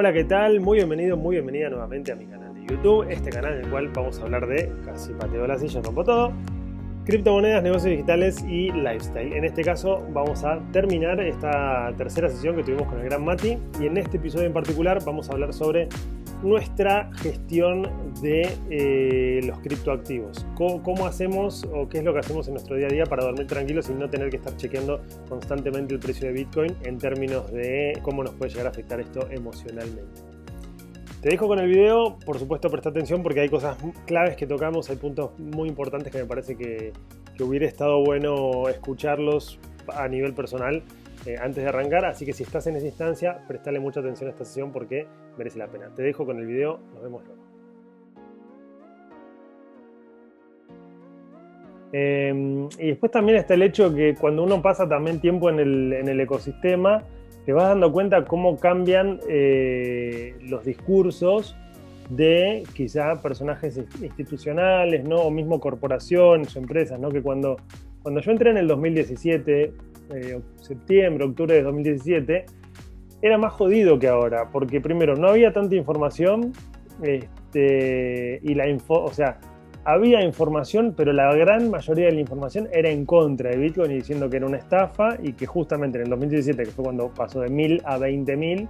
Hola, 0.00 0.12
¿qué 0.12 0.22
tal? 0.22 0.60
Muy 0.60 0.76
bienvenido, 0.76 1.16
muy 1.16 1.34
bienvenida 1.34 1.70
nuevamente 1.70 2.12
a 2.12 2.14
mi 2.14 2.24
canal 2.24 2.54
de 2.54 2.64
YouTube, 2.72 3.10
este 3.10 3.30
canal 3.30 3.54
en 3.54 3.64
el 3.64 3.68
cual 3.68 3.88
vamos 3.88 4.20
a 4.20 4.22
hablar 4.22 4.46
de, 4.46 4.72
casi 4.84 5.12
pateo 5.12 5.44
la 5.44 5.58
silla, 5.58 5.80
rompo 5.82 6.04
todo, 6.04 6.32
criptomonedas, 7.04 7.64
negocios 7.64 7.90
digitales 7.90 8.44
y 8.44 8.70
lifestyle. 8.70 9.32
En 9.32 9.44
este 9.44 9.64
caso 9.64 10.06
vamos 10.12 10.44
a 10.44 10.60
terminar 10.70 11.20
esta 11.20 11.92
tercera 11.96 12.28
sesión 12.28 12.54
que 12.54 12.62
tuvimos 12.62 12.86
con 12.86 13.00
el 13.00 13.06
gran 13.06 13.24
Mati 13.24 13.58
y 13.80 13.86
en 13.86 13.96
este 13.96 14.18
episodio 14.18 14.46
en 14.46 14.52
particular 14.52 15.02
vamos 15.04 15.30
a 15.30 15.32
hablar 15.32 15.52
sobre 15.52 15.88
nuestra 16.42 17.10
gestión 17.14 17.82
de 18.20 18.48
eh, 18.70 19.40
los 19.44 19.58
criptoactivos. 19.60 20.46
¿Cómo, 20.54 21.06
hacemos 21.06 21.66
o 21.72 21.88
qué 21.88 21.98
es 21.98 22.04
lo 22.04 22.12
que 22.12 22.20
hacemos 22.20 22.46
en 22.48 22.54
nuestro 22.54 22.76
día 22.76 22.86
a 22.86 22.90
día 22.90 23.04
para 23.04 23.24
dormir 23.24 23.46
tranquilos 23.46 23.88
y 23.90 23.94
no 23.94 24.08
tener 24.08 24.30
que 24.30 24.36
estar 24.36 24.56
chequeando 24.56 25.00
constantemente 25.28 25.94
el 25.94 26.00
precio 26.00 26.26
de 26.28 26.32
Bitcoin 26.32 26.76
en 26.84 26.98
términos 26.98 27.50
de 27.52 27.98
cómo 28.02 28.22
nos 28.22 28.34
puede 28.34 28.50
llegar 28.50 28.66
a 28.66 28.70
afectar 28.70 29.00
esto 29.00 29.28
emocionalmente? 29.30 30.22
Te 31.20 31.30
dejo 31.30 31.48
con 31.48 31.58
el 31.58 31.68
video, 31.68 32.18
por 32.24 32.38
supuesto 32.38 32.70
presta 32.70 32.90
atención 32.90 33.22
porque 33.22 33.40
hay 33.40 33.48
cosas 33.48 33.76
claves 34.06 34.36
que 34.36 34.46
tocamos, 34.46 34.88
hay 34.90 34.96
puntos 34.96 35.36
muy 35.38 35.68
importantes 35.68 36.12
que 36.12 36.18
me 36.18 36.26
parece 36.26 36.56
que, 36.56 36.92
que 37.36 37.42
hubiera 37.42 37.66
estado 37.66 38.04
bueno 38.04 38.68
escucharlos 38.68 39.58
a 39.88 40.06
nivel 40.06 40.34
personal 40.34 40.84
eh, 41.26 41.36
antes 41.40 41.62
de 41.62 41.68
arrancar, 41.68 42.04
así 42.04 42.24
que 42.24 42.32
si 42.32 42.42
estás 42.42 42.66
en 42.66 42.76
esa 42.76 42.86
instancia, 42.86 43.44
prestale 43.46 43.80
mucha 43.80 44.00
atención 44.00 44.28
a 44.28 44.32
esta 44.32 44.44
sesión 44.44 44.72
porque 44.72 45.06
merece 45.36 45.58
la 45.58 45.68
pena. 45.68 45.90
Te 45.94 46.02
dejo 46.02 46.24
con 46.24 46.38
el 46.38 46.46
video, 46.46 46.78
nos 46.94 47.02
vemos 47.02 47.24
luego. 47.24 47.48
Em, 51.92 52.68
y 52.78 52.88
después 52.88 53.10
también 53.10 53.38
está 53.38 53.54
el 53.54 53.62
hecho 53.62 53.94
que 53.94 54.14
cuando 54.14 54.42
uno 54.42 54.60
pasa 54.60 54.86
también 54.88 55.20
tiempo 55.20 55.48
en 55.48 55.58
el, 55.58 56.20
ecosistema, 56.20 57.02
te 57.46 57.52
vas 57.52 57.68
dando 57.68 57.90
cuenta 57.90 58.24
cómo 58.24 58.58
cambian 58.58 59.20
eh, 59.28 60.36
los 60.42 60.64
discursos 60.64 61.56
de 62.10 62.62
quizá 62.74 63.20
personajes 63.20 63.78
institucionales, 64.02 65.04
¿no? 65.04 65.16
O 65.16 65.30
mismo 65.30 65.60
corporaciones 65.60 66.54
o 66.56 66.58
empresas, 66.58 67.00
¿no? 67.00 67.10
Que 67.10 67.22
cuando, 67.22 67.56
cuando 68.02 68.20
yo 68.20 68.32
entré 68.32 68.50
en 68.50 68.58
el 68.58 68.68
2017, 68.68 69.72
eh, 70.14 70.40
septiembre, 70.60 71.24
octubre 71.24 71.54
de 71.54 71.62
2017, 71.62 72.46
era 73.22 73.38
más 73.38 73.52
jodido 73.52 73.98
que 73.98 74.08
ahora, 74.08 74.48
porque 74.50 74.80
primero 74.80 75.16
no 75.16 75.28
había 75.28 75.52
tanta 75.52 75.74
información 75.74 76.52
este, 77.02 78.40
y 78.42 78.54
la 78.54 78.68
info, 78.68 79.02
o 79.02 79.12
sea, 79.12 79.38
había 79.84 80.22
información, 80.22 80.94
pero 80.96 81.12
la 81.12 81.34
gran 81.34 81.70
mayoría 81.70 82.06
de 82.06 82.12
la 82.12 82.20
información 82.20 82.68
era 82.72 82.90
en 82.90 83.06
contra 83.06 83.50
de 83.50 83.56
Bitcoin 83.56 83.90
y 83.92 83.94
diciendo 83.94 84.28
que 84.28 84.36
era 84.36 84.46
una 84.46 84.58
estafa 84.58 85.16
y 85.22 85.32
que 85.32 85.46
justamente 85.46 85.98
en 85.98 86.04
el 86.04 86.10
2017, 86.10 86.62
que 86.64 86.70
fue 86.70 86.84
cuando 86.84 87.08
pasó 87.08 87.40
de 87.40 87.48
1000 87.48 87.82
a 87.84 87.98
20.000, 87.98 88.68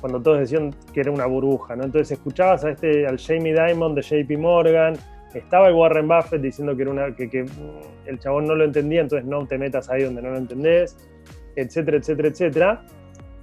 cuando 0.00 0.20
todos 0.20 0.40
decían 0.40 0.74
que 0.92 1.00
era 1.00 1.10
una 1.10 1.26
burbuja, 1.26 1.76
¿no? 1.76 1.84
Entonces 1.84 2.12
escuchabas 2.18 2.64
a 2.64 2.70
este, 2.70 3.06
al 3.06 3.18
Jamie 3.18 3.54
Dimon 3.54 3.94
de 3.94 4.02
JP 4.02 4.38
Morgan, 4.38 4.94
estaba 5.38 5.68
el 5.68 5.74
Warren 5.74 6.08
Buffett 6.08 6.42
diciendo 6.42 6.76
que, 6.76 6.82
era 6.82 6.90
una, 6.90 7.14
que, 7.14 7.46
el 8.06 8.18
chabón 8.18 8.46
no 8.46 8.54
lo 8.54 8.64
entendía, 8.64 9.00
entonces 9.00 9.28
no 9.28 9.46
te 9.46 9.58
metas 9.58 9.88
ahí 9.90 10.02
donde 10.02 10.22
no 10.22 10.30
lo 10.30 10.38
entendés, 10.38 10.96
etcétera, 11.56 11.98
etcétera, 11.98 12.28
etcétera. 12.28 12.82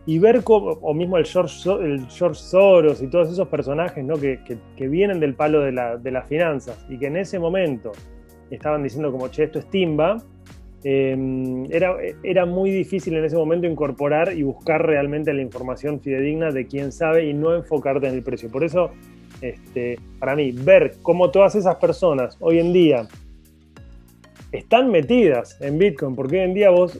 Y 0.05 0.19
ver 0.19 0.41
cómo, 0.43 0.71
o 0.81 0.93
mismo 0.93 1.17
el 1.17 1.25
George, 1.25 1.69
el 1.81 2.07
George 2.07 2.39
Soros 2.39 3.01
y 3.01 3.07
todos 3.07 3.29
esos 3.29 3.47
personajes 3.49 4.03
¿no? 4.05 4.15
que, 4.15 4.39
que, 4.75 4.87
vienen 4.87 5.19
del 5.19 5.33
palo 5.33 5.61
de, 5.61 5.73
la, 5.73 5.97
de, 5.97 6.11
las 6.11 6.27
finanzas 6.27 6.85
y 6.89 6.97
que 6.97 7.07
en 7.07 7.17
ese 7.17 7.39
momento 7.39 7.91
estaban 8.49 8.83
diciendo 8.83 9.11
como, 9.11 9.27
che, 9.27 9.43
esto 9.43 9.59
es 9.59 9.69
timba, 9.69 10.17
em, 10.83 11.65
era, 11.71 11.97
era 12.23 12.45
muy 12.45 12.71
difícil 12.71 13.17
en 13.17 13.25
ese 13.25 13.35
momento 13.35 13.67
incorporar 13.67 14.31
y 14.31 14.43
buscar 14.43 14.85
realmente 14.85 15.33
la 15.33 15.41
información 15.41 15.99
fidedigna 15.99 16.51
de 16.51 16.67
quién 16.67 16.93
sabe 16.93 17.25
y 17.25 17.33
no 17.33 17.53
enfocarte 17.53 18.07
en 18.07 18.13
el 18.13 18.23
precio. 18.23 18.49
Por 18.49 18.63
eso 18.63 18.91
este, 19.41 19.99
para 20.19 20.35
mí, 20.35 20.51
ver 20.51 20.95
cómo 21.01 21.31
todas 21.31 21.55
esas 21.55 21.75
personas 21.75 22.37
hoy 22.39 22.59
en 22.59 22.73
día 22.73 23.07
están 24.51 24.89
metidas 24.89 25.57
en 25.61 25.77
Bitcoin, 25.77 26.15
porque 26.15 26.37
hoy 26.37 26.43
en 26.43 26.53
día 26.53 26.69
vos, 26.69 26.99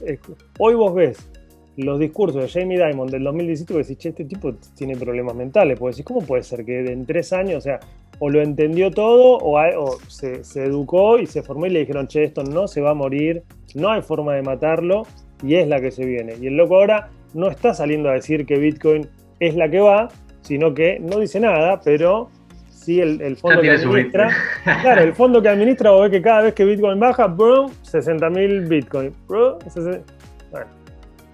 hoy 0.59 0.75
vos 0.75 0.93
ves 0.93 1.29
los 1.77 1.99
discursos 1.99 2.41
de 2.41 2.49
Jamie 2.49 2.83
Dimon 2.83 3.07
del 3.07 3.23
2017 3.23 3.73
y 3.73 3.77
decís, 3.77 3.97
che, 3.97 4.09
este 4.09 4.25
tipo 4.25 4.53
tiene 4.75 4.95
problemas 4.95 5.35
mentales, 5.35 5.79
pues 5.79 5.95
decís, 5.95 6.05
¿cómo 6.05 6.21
puede 6.21 6.43
ser 6.43 6.65
que 6.65 6.79
en 6.79 7.05
tres 7.05 7.31
años, 7.33 7.57
o 7.57 7.61
sea, 7.61 7.79
o 8.19 8.29
lo 8.29 8.41
entendió 8.41 8.89
todo 8.89 9.37
o, 9.39 9.97
se, 10.07 10.43
se, 10.43 10.63
educó 10.63 11.19
y 11.19 11.27
se 11.27 11.43
formó 11.43 11.67
y 11.67 11.69
le 11.69 11.79
dijeron, 11.79 12.07
che, 12.07 12.23
esto 12.23 12.43
no 12.43 12.67
se 12.67 12.81
va 12.81 12.91
a 12.91 12.95
morir, 12.95 13.43
no 13.75 13.91
hay 13.91 14.01
forma 14.01 14.33
de 14.33 14.41
matarlo 14.41 15.03
y 15.43 15.55
es 15.55 15.67
la 15.67 15.79
que 15.79 15.91
se 15.91 16.03
viene. 16.03 16.33
Y 16.41 16.47
el 16.47 16.57
loco 16.57 16.75
ahora 16.75 17.11
no 17.35 17.47
está 17.47 17.75
saliendo 17.75 18.09
a 18.09 18.13
decir 18.13 18.47
que 18.47 18.57
Bitcoin 18.57 19.07
es 19.39 19.55
la 19.55 19.69
que 19.69 19.79
va, 19.79 20.09
sino 20.47 20.73
que 20.73 20.97
no 20.99 21.19
dice 21.19 21.41
nada, 21.41 21.81
pero 21.83 22.29
sí 22.69 23.01
el, 23.01 23.35
fondo 23.35 23.61
que 23.61 23.71
administra. 23.71 24.29
Claro, 24.63 25.01
el 25.01 25.13
fondo 25.13 25.41
que 25.41 25.49
administra 25.49 25.91
o 25.91 26.01
ve 26.01 26.09
que 26.09 26.21
cada 26.21 26.43
vez 26.43 26.53
que 26.53 26.63
Bitcoin 26.63 26.99
baja, 27.01 27.27
boom, 27.27 27.69
60.000 27.83 28.69
Bitcoin. 28.69 29.13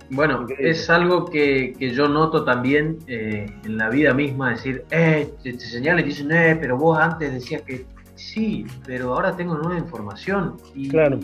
bueno, 0.10 0.48
es 0.58 0.90
algo 0.90 1.26
que, 1.26 1.76
yo 1.80 2.08
noto 2.08 2.44
también 2.44 2.98
eh, 3.06 3.46
en 3.64 3.78
la 3.78 3.90
vida 3.90 4.16
misma, 4.16 4.50
decir, 4.50 4.84
eh, 4.90 5.32
te, 5.44 5.60
señalan 5.60 6.04
y 6.04 6.08
dicen, 6.08 6.32
eh, 6.32 6.58
pero 6.60 6.76
vos 6.76 6.98
antes 6.98 7.32
decías 7.32 7.62
que 7.62 7.86
sí, 8.16 8.66
pero 8.88 9.14
ahora 9.14 9.36
tengo 9.36 9.56
nueva 9.56 9.78
información. 9.78 10.58
Y, 10.74 10.90
claro. 10.90 11.20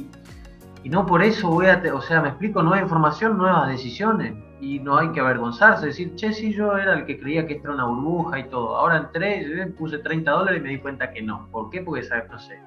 Y 0.84 0.90
no 0.90 1.08
por 1.08 1.24
eso 1.24 1.50
voy 1.50 1.66
a, 1.66 1.82
o 1.92 2.02
sea, 2.02 2.22
me 2.22 2.30
explico, 2.30 2.62
nueva 2.62 2.84
información, 2.84 3.36
nuevas 3.36 3.68
decisiones 3.70 4.34
y 4.62 4.80
no 4.80 4.98
hay 4.98 5.12
que 5.12 5.20
avergonzarse, 5.20 5.88
decir, 5.88 6.16
che, 6.16 6.34
sí, 6.34 6.54
yo 6.54 6.78
era 6.78 6.94
el 6.94 7.06
que 7.06 7.20
creía 7.20 7.48
que 7.48 7.54
esto 7.56 7.68
era 7.68 7.76
una 7.76 7.86
burbuja 7.86 8.40
y 8.40 8.44
todo. 8.50 8.76
Ahora 8.76 8.98
entré, 8.98 9.68
puse 9.78 10.00
30 10.00 10.30
dólares 10.30 10.60
y 10.60 10.64
me 10.64 10.70
di 10.70 10.80
cuenta 10.80 11.12
que 11.12 11.22
no. 11.22 11.48
¿Por 11.52 11.70
qué? 11.70 11.82
Porque, 11.82 12.04
¿sabes? 12.04 12.30
no 12.30 12.40
sé. 12.40 12.60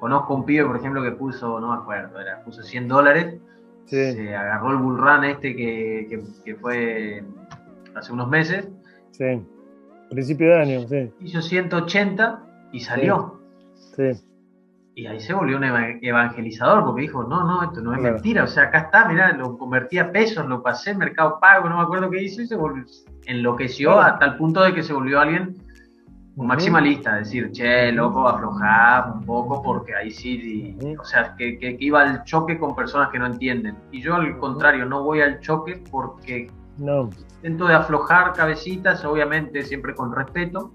Conozco 0.00 0.34
un 0.34 0.44
pibe, 0.44 0.64
por 0.64 0.76
ejemplo, 0.76 1.02
que 1.02 1.12
puso, 1.12 1.60
no 1.60 1.68
me 1.68 1.74
acuerdo, 1.74 2.20
era, 2.20 2.42
puso 2.42 2.62
100 2.62 2.88
dólares, 2.88 3.40
se 3.86 4.34
agarró 4.34 4.70
el 4.70 4.78
bullrun 4.78 5.24
este 5.24 5.54
que, 5.54 6.22
que, 6.44 6.54
fue 6.56 7.22
hace 7.94 8.12
unos 8.12 8.28
meses. 8.28 8.68
Sí, 9.12 9.42
principio 10.10 10.48
de 10.48 10.60
año, 10.60 10.88
sí. 10.88 11.12
Hizo 11.20 11.42
180 11.42 12.42
y 12.72 12.80
salió. 12.80 13.40
sí. 13.96 14.12
Y 14.96 15.06
ahí 15.06 15.18
se 15.18 15.34
volvió 15.34 15.56
un 15.56 15.64
evangelizador 15.64 16.84
porque 16.84 17.02
dijo, 17.02 17.24
no, 17.24 17.42
no, 17.44 17.64
esto 17.64 17.80
no 17.80 17.94
es 17.94 18.00
mentira, 18.00 18.44
o 18.44 18.46
sea, 18.46 18.64
acá 18.64 18.78
está, 18.78 19.08
mirá, 19.08 19.32
lo 19.32 19.58
convertí 19.58 19.98
a 19.98 20.12
pesos, 20.12 20.46
lo 20.46 20.62
pasé 20.62 20.92
en 20.92 20.98
Mercado 20.98 21.38
Pago, 21.40 21.68
no 21.68 21.78
me 21.78 21.82
acuerdo 21.82 22.08
qué 22.10 22.22
hizo 22.22 22.42
y 22.42 22.46
se 22.46 22.54
volvió, 22.54 22.84
enloqueció 23.26 23.98
hasta 23.98 24.24
el 24.26 24.36
punto 24.36 24.62
de 24.62 24.72
que 24.72 24.84
se 24.84 24.92
volvió 24.92 25.18
alguien 25.18 25.56
maximalista, 26.36 27.16
decir, 27.16 27.50
che, 27.52 27.92
loco, 27.92 28.26
aflojar 28.28 29.12
un 29.12 29.24
poco 29.24 29.62
porque 29.62 29.94
ahí 29.94 30.10
sí, 30.10 30.76
o 30.98 31.04
sea, 31.04 31.34
que, 31.36 31.58
que, 31.58 31.76
iba 31.78 32.02
al 32.02 32.24
choque 32.24 32.58
con 32.58 32.74
personas 32.74 33.10
que 33.10 33.18
no 33.18 33.26
entienden. 33.26 33.76
Y 33.92 34.00
yo 34.00 34.16
al 34.16 34.36
contrario, 34.38 34.84
no 34.84 35.04
voy 35.04 35.20
al 35.20 35.38
choque 35.40 35.82
porque 35.90 36.50
no. 36.78 37.08
intento 37.36 37.66
de 37.66 37.74
aflojar 37.74 38.32
cabecitas, 38.32 39.04
obviamente 39.04 39.62
siempre 39.62 39.94
con 39.94 40.14
respeto, 40.14 40.72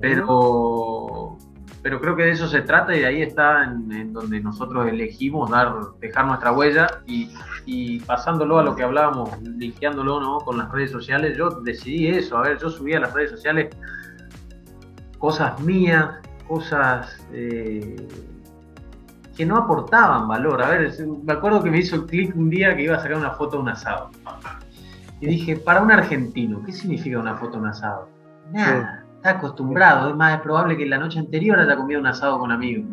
pero 0.00 1.38
pero 1.82 2.00
creo 2.00 2.14
que 2.14 2.22
de 2.22 2.30
eso 2.30 2.46
se 2.46 2.62
trata 2.62 2.94
y 2.94 3.00
de 3.00 3.06
ahí 3.06 3.22
está 3.22 3.64
en, 3.64 4.12
donde 4.12 4.40
nosotros 4.40 4.86
elegimos 4.86 5.50
dar, 5.50 5.74
dejar 6.00 6.26
nuestra 6.26 6.52
huella 6.52 6.86
y, 7.06 7.28
y, 7.66 7.98
pasándolo 8.00 8.60
a 8.60 8.62
lo 8.62 8.76
que 8.76 8.84
hablábamos, 8.84 9.30
linkeándolo 9.42 10.20
¿no? 10.20 10.38
con 10.38 10.58
las 10.58 10.70
redes 10.70 10.92
sociales, 10.92 11.36
yo 11.36 11.50
decidí 11.50 12.06
eso, 12.08 12.38
a 12.38 12.42
ver, 12.42 12.58
yo 12.58 12.70
subí 12.70 12.94
a 12.94 13.00
las 13.00 13.12
redes 13.12 13.32
sociales 13.32 13.74
cosas 15.18 15.58
mías, 15.60 16.20
cosas 16.46 17.20
eh, 17.32 17.96
que 19.36 19.44
no 19.44 19.56
aportaban 19.56 20.28
valor. 20.28 20.62
A 20.62 20.68
ver, 20.68 20.92
me 21.24 21.32
acuerdo 21.32 21.62
que 21.62 21.70
me 21.70 21.78
hizo 21.78 21.96
el 21.96 22.06
clic 22.06 22.36
un 22.36 22.50
día 22.50 22.76
que 22.76 22.82
iba 22.82 22.96
a 22.96 23.00
sacar 23.00 23.16
una 23.16 23.30
foto 23.32 23.56
de 23.56 23.62
un 23.62 23.68
asado. 23.68 24.10
Y 25.20 25.26
dije, 25.26 25.56
para 25.56 25.80
un 25.80 25.90
argentino, 25.90 26.62
¿qué 26.64 26.72
significa 26.72 27.18
una 27.18 27.36
foto 27.36 27.52
de 27.52 27.58
un 27.58 27.66
asado? 27.68 28.08
Nada 28.52 29.01
está 29.22 29.38
acostumbrado, 29.38 30.10
es 30.10 30.16
más 30.16 30.40
probable 30.40 30.76
que 30.76 30.84
la 30.84 30.98
noche 30.98 31.20
anterior 31.20 31.56
haya 31.56 31.76
comido 31.76 32.00
un 32.00 32.06
asado 32.08 32.40
con 32.40 32.50
amigos. 32.50 32.84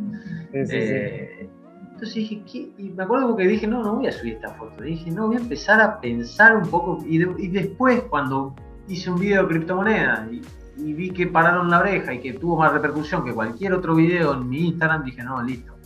Eh, 0.53 1.49
entonces 1.81 2.13
dije, 2.13 2.43
¿qué? 2.49 2.71
y 2.77 2.89
me 2.89 3.03
acuerdo 3.03 3.35
que 3.35 3.47
dije, 3.47 3.65
no, 3.65 3.81
no 3.81 3.95
voy 3.95 4.07
a 4.07 4.11
subir 4.11 4.35
esta 4.35 4.49
foto. 4.49 4.83
Dije, 4.83 5.09
no, 5.09 5.27
voy 5.27 5.37
a 5.37 5.39
empezar 5.39 5.81
a 5.81 5.99
pensar 5.99 6.55
un 6.55 6.69
poco. 6.69 7.03
Y, 7.05 7.17
después, 7.47 8.03
cuando 8.03 8.53
hice 8.87 9.09
un 9.09 9.19
video 9.19 9.41
de 9.43 9.49
criptomonedas 9.49 10.31
y, 10.31 10.41
y, 10.77 10.93
vi 10.93 11.09
que 11.09 11.25
pararon 11.25 11.69
la 11.69 11.79
oreja 11.79 12.13
y 12.13 12.19
que 12.19 12.33
tuvo 12.33 12.57
más 12.57 12.71
repercusión 12.73 13.25
que 13.25 13.33
cualquier 13.33 13.73
otro 13.73 13.95
video 13.95 14.35
en 14.35 14.47
mi 14.47 14.67
Instagram, 14.67 15.03
dije, 15.03 15.23
no, 15.23 15.41
listo 15.41 15.78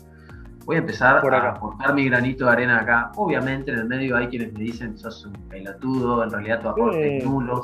voy 0.65 0.77
a 0.77 0.80
empezar 0.80 1.18
a 1.18 1.50
aportar 1.50 1.94
mi 1.94 2.06
granito 2.06 2.45
de 2.45 2.51
arena 2.51 2.80
acá. 2.80 3.12
Obviamente 3.15 3.71
en 3.71 3.80
el 3.80 3.86
medio 3.86 4.15
hay 4.15 4.27
quienes 4.27 4.54
me 4.54 4.60
dicen, 4.60 4.98
sos 4.98 5.25
un 5.25 5.33
pelotudo, 5.50 6.24
en 6.24 6.31
realidad 6.31 6.62
tu 6.62 6.69
aporte 6.69 7.18
es 7.18 7.25
nulo. 7.25 7.63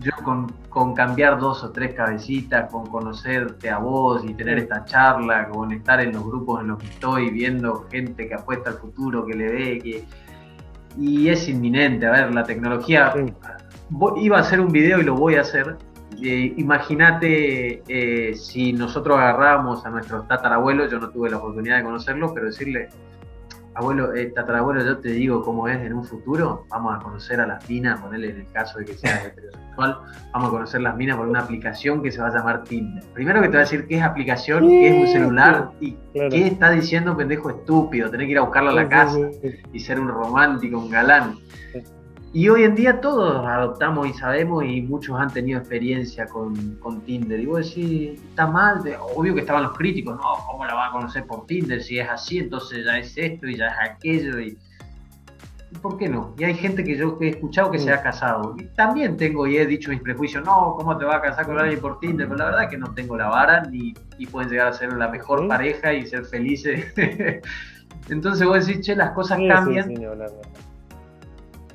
Yo 0.00 0.12
con, 0.22 0.94
cambiar 0.94 1.38
dos 1.38 1.64
o 1.64 1.70
tres 1.70 1.94
cabecitas, 1.94 2.70
con 2.70 2.86
conocerte 2.86 3.68
a 3.68 3.78
vos 3.78 4.24
y 4.24 4.34
tener 4.34 4.58
esta 4.58 4.84
charla, 4.84 5.48
con 5.48 5.72
estar 5.72 6.00
en 6.00 6.12
los 6.12 6.24
grupos 6.24 6.60
en 6.60 6.68
los 6.68 6.78
que 6.78 6.86
estoy, 6.86 7.30
viendo 7.30 7.86
gente 7.90 8.28
que 8.28 8.34
apuesta 8.34 8.70
al 8.70 8.76
futuro, 8.76 9.26
que 9.26 9.34
le 9.34 9.52
ve, 9.52 9.78
que... 9.78 10.04
Y 10.96 11.28
es 11.28 11.48
inminente, 11.48 12.06
a 12.06 12.10
ver, 12.10 12.34
la 12.34 12.42
tecnología 12.42 13.12
iba 14.16 14.36
a 14.36 14.40
hacer 14.40 14.60
un 14.60 14.68
video 14.68 15.00
y 15.00 15.04
lo 15.04 15.14
voy 15.14 15.36
a 15.36 15.42
hacer. 15.42 15.76
Eh, 16.22 16.54
Imagínate 16.56 17.82
eh, 17.86 18.34
si 18.34 18.72
nosotros 18.72 19.18
agarrábamos 19.18 19.84
a 19.86 19.90
nuestro 19.90 20.22
tatarabuelo, 20.22 20.88
yo 20.88 20.98
no 20.98 21.10
tuve 21.10 21.30
la 21.30 21.38
oportunidad 21.38 21.78
de 21.78 21.84
conocerlo, 21.84 22.34
pero 22.34 22.46
decirle, 22.46 22.88
abuelo, 23.74 24.12
eh, 24.14 24.26
tatarabuelo, 24.34 24.84
yo 24.84 24.98
te 24.98 25.10
digo 25.10 25.42
cómo 25.42 25.68
es 25.68 25.78
en 25.78 25.94
un 25.94 26.04
futuro, 26.04 26.66
vamos 26.68 26.96
a 26.96 27.02
conocer 27.02 27.40
a 27.40 27.46
las 27.46 27.68
minas, 27.70 28.00
ponerle 28.00 28.30
en 28.30 28.40
el 28.40 28.52
caso 28.52 28.78
de 28.80 28.86
que 28.86 28.94
sea 28.94 29.22
heterosexual, 29.26 29.98
vamos 30.32 30.48
a 30.48 30.50
conocer 30.50 30.80
las 30.80 30.96
minas 30.96 31.16
por 31.16 31.28
una 31.28 31.40
aplicación 31.40 32.02
que 32.02 32.10
se 32.10 32.20
va 32.20 32.28
a 32.28 32.34
llamar 32.34 32.64
Tinder. 32.64 33.04
Primero 33.14 33.40
que 33.40 33.48
te 33.48 33.54
va 33.54 33.60
a 33.60 33.64
decir 33.64 33.86
qué 33.86 33.98
es 33.98 34.02
aplicación, 34.02 34.68
qué 34.68 34.88
es 34.88 35.06
un 35.06 35.12
celular 35.12 35.70
y 35.80 35.96
qué 36.12 36.48
está 36.48 36.70
diciendo 36.70 37.16
pendejo 37.16 37.50
estúpido, 37.50 38.10
tener 38.10 38.26
que 38.26 38.32
ir 38.32 38.38
a 38.38 38.42
buscarla 38.42 38.70
a 38.70 38.74
la 38.74 38.88
casa 38.88 39.18
y 39.72 39.78
ser 39.78 40.00
un 40.00 40.08
romántico, 40.08 40.78
un 40.78 40.90
galán. 40.90 41.36
Y 42.34 42.46
hoy 42.50 42.64
en 42.64 42.74
día 42.74 43.00
todos 43.00 43.46
adoptamos 43.46 44.06
y 44.06 44.12
sabemos 44.12 44.62
y 44.62 44.82
muchos 44.82 45.18
han 45.18 45.32
tenido 45.32 45.58
experiencia 45.58 46.26
con, 46.26 46.76
con 46.76 47.00
Tinder. 47.00 47.40
Y 47.40 47.46
vos 47.46 47.66
decís, 47.66 48.20
está 48.20 48.46
mal, 48.46 48.82
obvio 49.14 49.34
que 49.34 49.40
estaban 49.40 49.62
los 49.62 49.72
críticos, 49.72 50.16
no, 50.16 50.46
¿cómo 50.46 50.66
la 50.66 50.74
van 50.74 50.90
a 50.90 50.92
conocer 50.92 51.24
por 51.24 51.46
Tinder? 51.46 51.82
Si 51.82 51.98
es 51.98 52.08
así, 52.08 52.38
entonces 52.38 52.84
ya 52.84 52.98
es 52.98 53.16
esto 53.16 53.46
y 53.46 53.56
ya 53.56 53.68
es 53.68 53.90
aquello. 53.90 54.38
Y, 54.40 54.58
¿Por 55.80 55.96
qué 55.96 56.08
no? 56.08 56.34
Y 56.38 56.44
hay 56.44 56.54
gente 56.54 56.84
que 56.84 56.96
yo 56.96 57.16
he 57.20 57.28
escuchado 57.28 57.70
que 57.70 57.78
se 57.78 57.90
ha 57.90 58.02
casado. 58.02 58.54
Y 58.58 58.64
también 58.74 59.16
tengo 59.16 59.46
y 59.46 59.56
he 59.56 59.64
dicho 59.64 59.90
mis 59.90 60.00
prejuicios, 60.02 60.44
no, 60.44 60.74
¿cómo 60.76 60.98
te 60.98 61.06
vas 61.06 61.16
a 61.16 61.22
casar 61.22 61.46
con 61.46 61.58
alguien 61.58 61.80
por 61.80 61.98
Tinder? 61.98 62.26
Pero 62.28 62.38
la 62.38 62.44
verdad 62.46 62.64
es 62.64 62.70
que 62.70 62.78
no 62.78 62.92
tengo 62.92 63.16
la 63.16 63.28
vara 63.28 63.62
ni, 63.62 63.94
y 64.18 64.26
pueden 64.26 64.50
llegar 64.50 64.68
a 64.68 64.72
ser 64.74 64.92
la 64.92 65.08
mejor 65.08 65.48
pareja 65.48 65.94
y 65.94 66.06
ser 66.06 66.26
felices. 66.26 66.92
entonces 68.10 68.46
vos 68.46 68.66
decís, 68.66 68.84
che, 68.84 68.96
las 68.96 69.12
cosas 69.12 69.38
cambian 69.48 69.88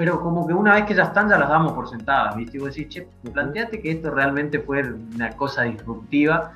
pero 0.04 0.20
como 0.20 0.46
que 0.46 0.54
una 0.54 0.74
vez 0.74 0.84
que 0.84 0.96
ya 0.96 1.04
están, 1.04 1.30
ya 1.30 1.38
las 1.38 1.48
damos 1.48 1.72
por 1.72 1.88
sentadas, 1.88 2.36
¿viste? 2.36 2.58
Y 2.58 2.60
vos 2.60 2.76
decís, 2.76 2.90
che, 2.90 3.08
planteate 3.32 3.80
que 3.82 3.92
esto 3.92 4.12
realmente 4.12 4.60
fue 4.60 4.84
una 5.16 5.30
cosa 5.30 5.62
disruptiva 5.62 6.52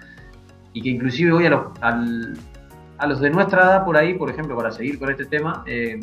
y 0.73 0.81
que 0.81 0.89
inclusive 0.89 1.31
hoy 1.31 1.45
a 1.45 1.51
los, 1.51 1.61
a 2.97 3.07
los 3.07 3.21
de 3.21 3.29
nuestra 3.29 3.63
edad 3.63 3.85
por 3.85 3.95
ahí, 3.95 4.15
por 4.15 4.29
ejemplo, 4.29 4.53
para 4.57 4.69
seguir 4.69 4.99
con 4.99 5.09
este 5.09 5.23
tema, 5.27 5.63
eh, 5.65 5.97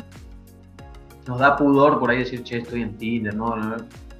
nos 1.27 1.37
da 1.37 1.55
pudor 1.55 1.99
por 1.99 2.09
ahí 2.09 2.17
decir, 2.17 2.41
che, 2.41 2.57
estoy 2.57 2.81
en 2.81 2.97
Tinder, 2.97 3.35
¿no? 3.35 3.53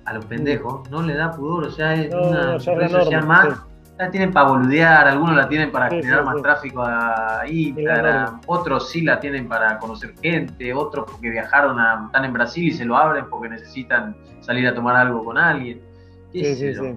A 0.05 0.13
los 0.13 0.25
pendejos, 0.25 0.87
no 0.91 1.01
le 1.01 1.15
da 1.15 1.31
pudor, 1.31 1.63
o 1.63 1.71
sea, 1.71 1.95
es 1.95 2.13
una 2.13 2.59
red 2.59 2.91
social 2.91 3.25
más 3.25 3.57
la 3.97 4.11
tienen 4.11 4.31
para 4.31 4.49
boludear, 4.49 5.07
algunos 5.07 5.35
la 5.35 5.47
tienen 5.47 5.71
para 5.71 5.89
generar 5.89 6.25
más 6.25 6.41
tráfico 6.41 6.83
a 6.83 7.43
Instagram, 7.47 8.41
otros 8.47 8.89
sí 8.89 9.01
la 9.01 9.19
tienen 9.19 9.47
para 9.47 9.79
conocer 9.79 10.13
gente, 10.21 10.73
otros 10.73 11.05
porque 11.09 11.29
viajaron 11.29 11.79
a, 11.79 12.03
están 12.07 12.25
en 12.25 12.33
Brasil 12.33 12.67
y 12.67 12.71
se 12.71 12.85
lo 12.85 12.97
abren 12.97 13.25
porque 13.29 13.49
necesitan 13.49 14.15
salir 14.41 14.67
a 14.67 14.73
tomar 14.73 14.95
algo 14.95 15.23
con 15.23 15.37
alguien. 15.37 15.79
Sí, 16.33 16.43
sí, 16.55 16.73
sí, 16.73 16.95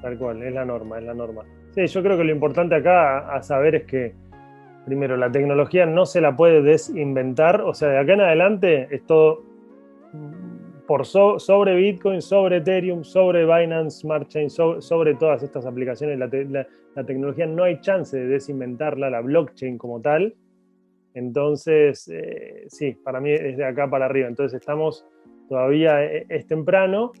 tal 0.00 0.18
cual, 0.18 0.42
es 0.42 0.52
la 0.52 0.64
norma, 0.64 0.98
es 0.98 1.04
la 1.04 1.14
norma. 1.14 1.42
Sí, 1.74 1.86
yo 1.86 2.02
creo 2.02 2.16
que 2.16 2.24
lo 2.24 2.32
importante 2.32 2.74
acá 2.74 3.32
a 3.32 3.42
saber 3.42 3.76
es 3.76 3.84
que, 3.84 4.14
primero, 4.84 5.16
la 5.16 5.30
tecnología 5.30 5.86
no 5.86 6.06
se 6.06 6.20
la 6.20 6.34
puede 6.34 6.60
desinventar, 6.62 7.60
o 7.60 7.72
sea, 7.72 7.88
de 7.88 7.98
acá 7.98 8.14
en 8.14 8.20
adelante 8.20 8.88
es 8.90 9.06
todo 9.06 9.44
por 10.86 11.06
sobre 11.06 11.76
Bitcoin, 11.76 12.20
sobre 12.20 12.58
Ethereum, 12.58 13.04
sobre 13.04 13.44
Binance 13.44 14.00
Smart 14.00 14.28
Chain, 14.28 14.50
sobre, 14.50 15.14
todas 15.14 15.42
estas 15.42 15.64
aplicaciones, 15.66 16.18
la, 16.18 17.04
tecnología 17.04 17.46
no 17.46 17.64
hay 17.64 17.80
chance 17.80 18.16
de 18.16 18.26
desinventarla, 18.26 19.10
la 19.10 19.20
blockchain 19.20 19.78
como 19.78 20.00
tal. 20.00 20.34
Entonces, 21.14 22.08
eh, 22.08 22.64
sí, 22.68 22.92
para 23.04 23.20
mí 23.20 23.30
es 23.30 23.56
de 23.56 23.64
acá 23.64 23.88
para 23.88 24.06
arriba. 24.06 24.28
Entonces 24.28 24.60
estamos 24.60 25.06
todavía, 25.48 26.04
eh, 26.04 26.26
es 26.28 26.46
temprano 26.46 27.12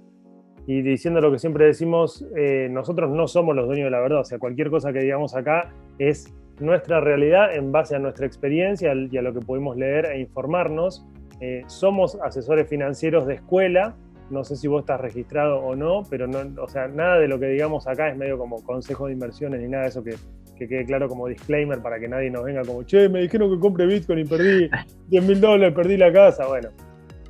y 0.66 0.82
diciendo 0.82 1.20
lo 1.20 1.30
que 1.30 1.38
siempre 1.38 1.66
decimos, 1.66 2.26
eh, 2.36 2.68
nosotros 2.70 3.10
no 3.10 3.26
somos 3.26 3.54
los 3.54 3.66
dueños 3.66 3.86
de 3.86 3.90
la 3.90 4.00
verdad. 4.00 4.20
O 4.20 4.24
sea, 4.24 4.38
cualquier 4.38 4.70
cosa 4.70 4.92
que 4.92 5.00
digamos 5.00 5.34
acá 5.34 5.72
es 5.98 6.32
nuestra 6.60 7.00
realidad 7.00 7.54
en 7.54 7.72
base 7.72 7.96
a 7.96 7.98
nuestra 7.98 8.26
experiencia 8.26 8.94
y 8.94 9.16
a 9.16 9.22
lo 9.22 9.34
que 9.34 9.40
pudimos 9.40 9.76
leer 9.76 10.06
e 10.06 10.20
informarnos. 10.20 11.06
Eh, 11.44 11.64
somos 11.66 12.16
asesores 12.22 12.68
financieros 12.68 13.26
de 13.26 13.34
escuela, 13.34 13.96
no 14.30 14.44
sé 14.44 14.54
si 14.54 14.68
vos 14.68 14.82
estás 14.82 15.00
registrado 15.00 15.58
o 15.58 15.74
no, 15.74 16.04
pero 16.08 16.28
no, 16.28 16.38
o 16.62 16.68
sea, 16.68 16.86
nada 16.86 17.18
de 17.18 17.26
lo 17.26 17.40
que 17.40 17.46
digamos 17.46 17.88
acá 17.88 18.08
es 18.10 18.16
medio 18.16 18.38
como 18.38 18.62
consejo 18.62 19.08
de 19.08 19.14
inversiones 19.14 19.60
ni 19.60 19.66
nada 19.66 19.82
de 19.82 19.88
eso 19.88 20.04
que, 20.04 20.14
quede 20.56 20.84
claro 20.84 21.08
como 21.08 21.26
disclaimer 21.26 21.82
para 21.82 21.98
que 21.98 22.06
nadie 22.06 22.30
nos 22.30 22.44
venga 22.44 22.62
como, 22.62 22.84
che, 22.84 23.08
me 23.08 23.22
dijeron 23.22 23.52
que 23.52 23.58
compre 23.58 23.86
Bitcoin 23.86 24.20
y 24.20 24.24
perdí 24.24 24.70
10 25.08 25.24
mil 25.24 25.40
dólares, 25.40 25.74
perdí 25.74 25.96
la 25.96 26.12
casa, 26.12 26.46
bueno. 26.46 26.68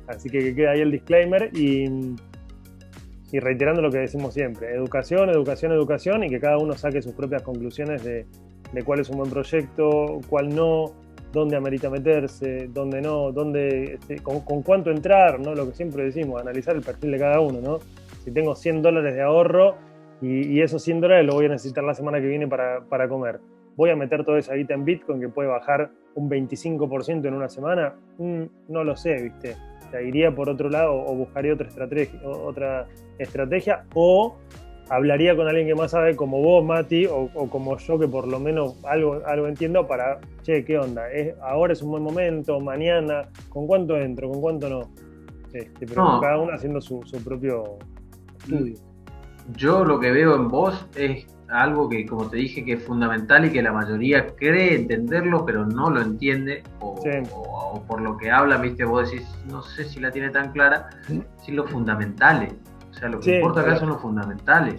Así 0.05 0.29
que 0.29 0.37
que 0.37 0.53
quede 0.53 0.67
ahí 0.67 0.81
el 0.81 0.91
disclaimer 0.91 1.49
y, 1.51 1.89
y 3.31 3.39
reiterando 3.39 3.81
lo 3.81 3.89
que 3.89 3.97
decimos 3.97 4.35
siempre, 4.35 4.75
educación, 4.75 5.31
educación, 5.31 5.71
educación 5.71 6.23
y 6.23 6.29
que 6.29 6.39
cada 6.39 6.59
uno 6.59 6.73
saque 6.73 7.01
sus 7.01 7.13
propias 7.13 7.41
conclusiones 7.41 8.03
de, 8.03 8.27
de 8.73 8.83
cuál 8.83 8.99
es 8.99 9.09
un 9.09 9.17
buen 9.17 9.31
proyecto, 9.31 10.19
cuál 10.29 10.53
no, 10.53 10.93
dónde 11.33 11.57
amerita 11.57 11.89
meterse, 11.89 12.69
dónde 12.71 13.01
no, 13.01 13.31
dónde, 13.31 13.95
este, 13.95 14.19
con, 14.19 14.41
cuánto 14.61 14.91
entrar, 14.91 15.39
¿no? 15.39 15.55
Lo 15.55 15.67
que 15.67 15.75
siempre 15.75 16.05
decimos, 16.05 16.39
analizar 16.39 16.75
el 16.75 16.83
perfil 16.83 17.11
de 17.11 17.19
cada 17.19 17.39
uno, 17.39 17.59
¿no? 17.59 17.79
Si 18.23 18.31
tengo 18.31 18.55
100 18.55 18.83
dólares 18.83 19.15
de 19.15 19.21
ahorro 19.23 19.75
y, 20.21 20.61
esos 20.61 20.81
100 20.83 21.01
dólares 21.01 21.25
lo 21.25 21.33
voy 21.33 21.47
a 21.47 21.49
necesitar 21.49 21.83
la 21.83 21.95
semana 21.95 22.21
que 22.21 22.27
viene 22.27 22.47
para, 22.47 23.09
comer, 23.09 23.39
¿voy 23.75 23.89
a 23.89 23.95
meter 23.95 24.23
toda 24.23 24.37
esa 24.37 24.53
guita 24.53 24.75
en 24.75 24.85
Bitcoin 24.85 25.19
que 25.19 25.27
puede 25.27 25.49
bajar 25.49 25.89
un 26.13 26.29
25% 26.29 27.25
en 27.25 27.33
una 27.33 27.49
semana? 27.49 27.95
Mm, 28.19 28.43
no 28.69 28.83
lo 28.83 28.95
sé, 28.95 29.15
¿viste? 29.23 29.57
Iría 30.01 30.33
por 30.33 30.49
otro 30.49 30.69
lado 30.69 30.95
o 30.95 31.15
buscaría 31.15 31.53
otra 31.53 31.67
estrategia, 31.67 32.19
otra 32.23 32.87
estrategia 33.19 33.85
o 33.93 34.37
hablaría 34.89 35.35
con 35.35 35.47
alguien 35.47 35.67
que 35.67 35.75
más 35.75 35.91
sabe, 35.91 36.15
como 36.15 36.41
vos, 36.41 36.63
Mati, 36.63 37.05
o, 37.05 37.29
como 37.49 37.77
yo, 37.77 37.99
que 37.99 38.07
por 38.07 38.27
lo 38.27 38.39
menos 38.39 38.75
algo, 38.83 39.21
algo 39.25 39.47
entiendo, 39.47 39.87
para, 39.87 40.19
che, 40.43 40.63
¿qué 40.65 40.77
onda? 40.77 41.11
¿Es, 41.11 41.35
ahora 41.41 41.73
es 41.73 41.81
un 41.81 41.91
buen 41.91 42.03
momento, 42.03 42.59
mañana, 42.59 43.29
¿con 43.49 43.67
cuánto 43.67 43.97
entro? 43.97 44.29
¿Con 44.29 44.41
cuánto 44.41 44.69
no? 44.69 44.81
Este, 45.53 45.85
pero 45.85 46.19
cada 46.19 46.39
uno 46.39 46.53
haciendo 46.53 46.81
su, 46.81 47.01
propio 47.23 47.77
estudio. 48.39 48.75
Yo 49.55 49.83
lo 49.83 49.99
que 49.99 50.11
veo 50.11 50.35
en 50.35 50.47
vos 50.47 50.87
es 50.95 51.27
algo 51.49 51.87
que, 51.87 52.05
como 52.07 52.29
te 52.29 52.37
dije, 52.37 52.65
que 52.65 52.73
es 52.73 52.83
fundamental 52.83 53.45
y 53.45 53.51
que 53.51 53.61
la 53.61 53.71
mayoría 53.71 54.35
cree 54.35 54.75
entenderlo, 54.75 55.45
pero 55.45 55.65
no 55.65 55.89
lo 55.91 56.01
entiende, 56.01 56.63
o, 56.79 57.83
por 57.87 58.01
lo 58.01 58.17
que 58.17 58.31
habla, 58.31 58.57
viste, 58.57 58.85
vos 58.85 59.11
decís, 59.11 59.27
no 59.47 59.61
sé 59.61 59.85
si 59.85 59.99
la 59.99 60.09
tiene 60.11 60.29
tan 60.31 60.51
clara, 60.51 60.89
si 61.43 61.51
lo 61.51 61.67
fundamental 61.67 62.43
es 62.43 62.53
o 62.93 62.99
sea, 62.99 63.09
lo 63.09 63.19
que 63.19 63.37
importa 63.37 63.61
acá 63.61 63.77
son 63.77 63.89
los 63.89 64.01
fundamentales. 64.01 64.75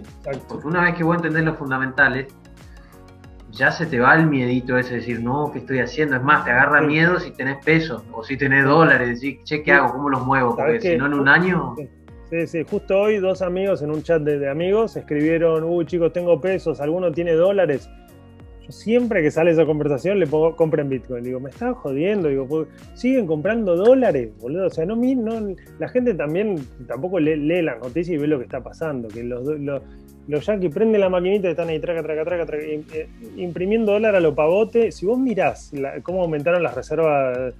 Porque 0.47 0.67
una 0.67 0.83
vez 0.83 0.95
que 0.95 1.03
vos 1.03 1.17
entendés 1.17 1.43
los 1.43 1.57
fundamentales, 1.57 2.33
ya 3.51 3.71
se 3.71 3.85
te 3.85 3.99
va 3.99 4.15
el 4.15 4.27
miedito 4.27 4.77
ese 4.77 4.91
de 4.91 4.95
decir, 4.97 5.21
no, 5.21 5.51
¿qué 5.51 5.59
estoy 5.59 5.79
haciendo? 5.79 6.15
Es 6.15 6.23
más, 6.23 6.45
te 6.45 6.51
agarra 6.51 6.81
miedo 6.81 7.19
si 7.19 7.31
tenés 7.31 7.63
pesos 7.63 8.03
o 8.13 8.23
si 8.23 8.37
tenés 8.37 8.65
dólares, 8.65 9.09
decir, 9.09 9.39
che, 9.43 9.63
¿qué 9.63 9.73
hago? 9.73 9.91
¿Cómo 9.91 10.09
los 10.09 10.25
muevo? 10.25 10.55
Porque 10.55 10.79
si 10.79 10.97
no 10.97 11.07
en 11.07 11.13
un 11.13 11.27
año... 11.27 11.75
Sí, 12.29 12.47
sí, 12.47 12.65
justo 12.67 12.99
hoy 12.99 13.19
dos 13.19 13.41
amigos 13.41 13.81
en 13.83 13.91
un 13.91 14.01
chat 14.01 14.21
de, 14.21 14.39
de 14.39 14.49
amigos 14.49 14.97
escribieron, 14.97 15.63
uy 15.63 15.85
chicos, 15.85 16.11
tengo 16.11 16.41
pesos, 16.41 16.81
¿alguno 16.81 17.11
tiene 17.11 17.33
dólares? 17.33 17.87
Yo 18.65 18.71
siempre 18.71 19.21
que 19.21 19.29
sale 19.29 19.51
esa 19.51 19.65
conversación 19.65 20.19
le 20.19 20.25
pongo, 20.25 20.55
compren 20.55 20.89
Bitcoin. 20.89 21.23
Digo, 21.23 21.39
me 21.39 21.51
están 21.51 21.75
jodiendo. 21.75 22.29
Digo, 22.29 22.47
pues, 22.47 22.67
siguen 22.95 23.27
comprando 23.27 23.75
dólares, 23.75 24.31
boludo. 24.39 24.67
O 24.67 24.69
sea, 24.71 24.85
no, 24.85 24.95
no 24.95 25.55
la 25.77 25.87
gente 25.87 26.15
también 26.15 26.65
tampoco 26.87 27.19
lee, 27.19 27.61
las 27.61 27.79
noticias 27.79 28.15
y 28.15 28.17
ve 28.17 28.27
lo 28.27 28.39
que 28.39 28.45
está 28.45 28.63
pasando. 28.63 29.07
Que 29.07 29.23
los, 29.23 29.45
los, 29.59 30.45
yankees 30.45 30.73
prenden 30.73 31.01
la 31.01 31.09
maquinita 31.09 31.47
y 31.47 31.51
están 31.51 31.69
ahí, 31.69 31.79
traca, 31.79 32.01
traca, 32.01 32.25
traca, 32.25 32.45
traca 32.47 32.63
eh, 32.65 33.07
imprimiendo 33.35 33.91
dólar 33.91 34.15
a 34.15 34.19
lo 34.19 34.33
pavote. 34.33 34.91
Si 34.91 35.05
vos 35.05 35.19
mirás 35.19 35.71
cómo 36.01 36.23
aumentaron 36.23 36.63
las 36.63 36.73
reservas 36.73 37.53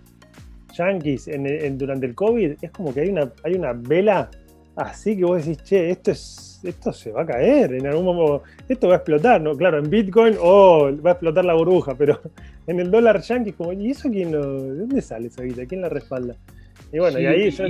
yankees 0.75 1.29
durante 1.73 2.07
el 2.07 2.15
COVID, 2.15 2.55
es 2.59 2.71
como 2.71 2.93
que 2.93 3.01
hay 3.01 3.09
una, 3.09 3.31
hay 3.43 3.53
una 3.53 3.73
vela 3.73 4.31
así 4.75 5.17
que 5.17 5.25
vos 5.25 5.45
decís, 5.45 5.63
che, 5.63 5.89
esto 5.89 6.11
es 6.11 6.55
esto 6.69 6.91
se 6.93 7.11
va 7.11 7.21
a 7.21 7.25
caer 7.25 7.73
en 7.73 7.87
algún 7.87 8.05
momento, 8.05 8.43
esto 8.67 8.87
va 8.87 8.95
a 8.95 8.97
explotar, 8.97 9.41
¿no? 9.41 9.55
Claro, 9.55 9.79
en 9.79 9.89
Bitcoin, 9.89 10.35
oh, 10.39 10.89
va 11.05 11.11
a 11.11 11.13
explotar 11.13 11.45
la 11.45 11.53
burbuja, 11.53 11.95
pero 11.95 12.19
en 12.67 12.79
el 12.79 12.91
dólar 12.91 13.21
yankee, 13.21 13.53
como, 13.53 13.73
¿y 13.73 13.91
eso 13.91 14.09
quién 14.09 14.31
lo, 14.31 14.61
de 14.61 14.79
dónde 14.79 15.01
sale 15.01 15.27
esa 15.27 15.43
guita? 15.43 15.65
¿Quién 15.65 15.81
la 15.81 15.89
respalda? 15.89 16.35
Y 16.91 16.99
bueno, 16.99 17.19
y 17.19 17.25
ahí 17.25 17.49
yo... 17.51 17.65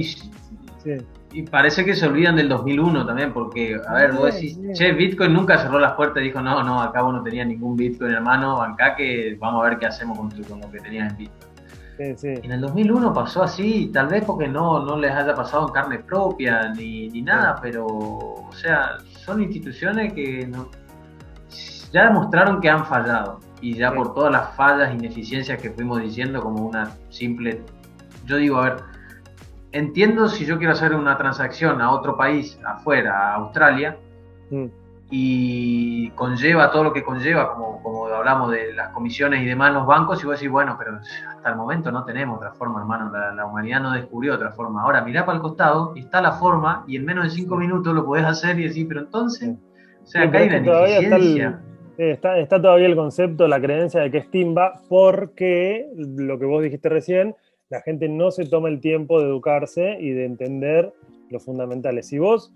Y, 1.34 1.42
parece 1.42 1.84
que 1.84 1.96
se 1.96 2.06
olvidan 2.06 2.38
del 2.38 2.48
2001 2.48 3.06
también, 3.06 3.34
porque, 3.34 3.76
a 3.86 3.94
ver, 3.96 4.14
vos 4.14 4.34
decís, 4.34 4.58
che, 4.72 4.94
Bitcoin 4.94 5.34
nunca 5.34 5.58
cerró 5.58 5.80
las 5.80 5.92
puertas 5.94 6.22
y 6.22 6.28
dijo, 6.28 6.42
no, 6.42 6.64
no, 6.64 6.82
acá 6.82 7.02
vos 7.02 7.14
no 7.14 7.24
tenía 7.24 7.44
ningún 7.44 7.76
Bitcoin, 7.76 8.12
hermano, 8.12 8.62
acá 8.62 8.96
que 8.96 9.36
vamos 9.38 9.66
a 9.66 9.70
ver 9.70 9.78
qué 9.78 9.88
hacemos 9.88 10.18
con, 10.18 10.30
con 10.30 10.62
lo 10.62 10.72
que 10.72 10.80
tenías 10.80 11.12
en 11.12 11.18
Bitcoin. 11.18 11.55
En 11.98 12.52
el 12.52 12.62
2001 12.62 13.14
pasó 13.14 13.44
así, 13.44 13.90
tal 13.94 14.08
vez 14.08 14.24
porque 14.26 14.48
no, 14.48 14.86
no 14.86 14.98
les 14.98 15.12
haya 15.12 15.34
pasado 15.34 15.68
en 15.68 15.74
carne 15.74 16.00
propia 16.00 16.74
ni, 16.74 17.08
ni 17.10 17.22
nada, 17.22 17.58
pero, 17.62 17.86
o 17.86 18.52
sea, 18.54 18.98
son 19.26 19.42
instituciones 19.42 20.12
que 20.14 20.50
ya 21.92 22.08
demostraron 22.08 22.60
que 22.60 22.70
han 22.70 22.86
fallado 22.86 23.40
y 23.62 23.76
ya 23.76 23.94
por 23.94 24.14
todas 24.14 24.32
las 24.32 24.54
fallas, 24.56 24.94
ineficiencias 24.94 25.62
que 25.62 25.72
fuimos 25.72 26.02
diciendo 26.02 26.42
como 26.42 26.68
una 26.68 26.92
simple, 27.10 27.62
yo 28.26 28.38
digo, 28.38 28.58
a 28.58 28.64
ver, 28.64 28.76
entiendo 29.72 30.28
si 30.28 30.46
yo 30.46 30.58
quiero 30.58 30.74
hacer 30.74 30.94
una 30.94 31.18
transacción 31.18 31.82
a 31.82 31.92
otro 31.92 32.18
país, 32.18 32.60
afuera, 32.66 33.32
a 33.32 33.36
Australia, 33.36 33.98
mm. 34.52 34.66
y 35.10 36.10
conlleva 36.12 36.72
todo 36.72 36.84
lo 36.84 36.94
que 36.94 37.04
conlleva, 37.04 37.54
como, 37.54 37.82
como 37.82 38.05
hablamos 38.26 38.52
de 38.52 38.74
las 38.74 38.90
comisiones 38.90 39.44
y 39.44 39.46
demás, 39.46 39.72
los 39.72 39.86
bancos, 39.86 40.24
y 40.24 40.26
vos 40.26 40.40
decís, 40.40 40.52
bueno, 40.52 40.76
pero 40.80 40.98
hasta 41.30 41.50
el 41.50 41.56
momento 41.56 41.92
no 41.92 42.04
tenemos 42.06 42.38
otra 42.38 42.52
forma, 42.54 42.80
hermano, 42.80 43.12
la, 43.12 43.46
humanidad 43.46 43.82
no 43.82 43.92
descubrió 43.92 44.34
otra 44.34 44.52
forma. 44.52 44.82
Ahora, 44.82 45.04
mirá 45.04 45.26
para 45.26 45.36
el 45.36 45.42
costado, 45.44 45.94
y 45.96 46.00
está 46.00 46.22
la 46.22 46.32
forma, 46.34 46.84
y 46.88 46.96
en 46.96 47.06
menos 47.06 47.26
de 47.26 47.30
cinco 47.30 47.56
minutos 47.56 47.94
lo 47.94 48.04
podés 48.04 48.26
hacer 48.26 48.60
y 48.60 48.64
decir, 48.64 48.88
pero 48.88 49.02
entonces, 49.02 49.56
o 50.04 50.08
sea, 50.08 50.24
acá 50.24 50.40
hay 50.40 50.48
una 50.48 50.58
ineficiencia. 50.58 51.62
Está, 51.98 52.38
está, 52.40 52.62
todavía 52.62 52.88
el 52.88 52.96
concepto, 52.96 53.48
la 53.48 53.62
creencia 53.62 54.02
de 54.02 54.12
que 54.12 54.18
es 54.18 54.32
timba, 54.32 54.82
porque 54.90 55.88
lo 55.96 56.40
que 56.40 56.46
vos 56.46 56.64
dijiste 56.64 56.90
recién, 56.90 57.36
la 57.70 57.82
gente 57.82 58.10
no 58.10 58.32
se 58.32 58.46
toma 58.46 58.70
el 58.70 58.82
tiempo 58.82 59.20
de 59.22 59.28
educarse 59.28 59.98
y 60.00 60.10
de 60.12 60.26
entender 60.26 60.92
los 61.30 61.46
fundamentales. 61.46 62.08
Si 62.08 62.18
vos 62.18 62.54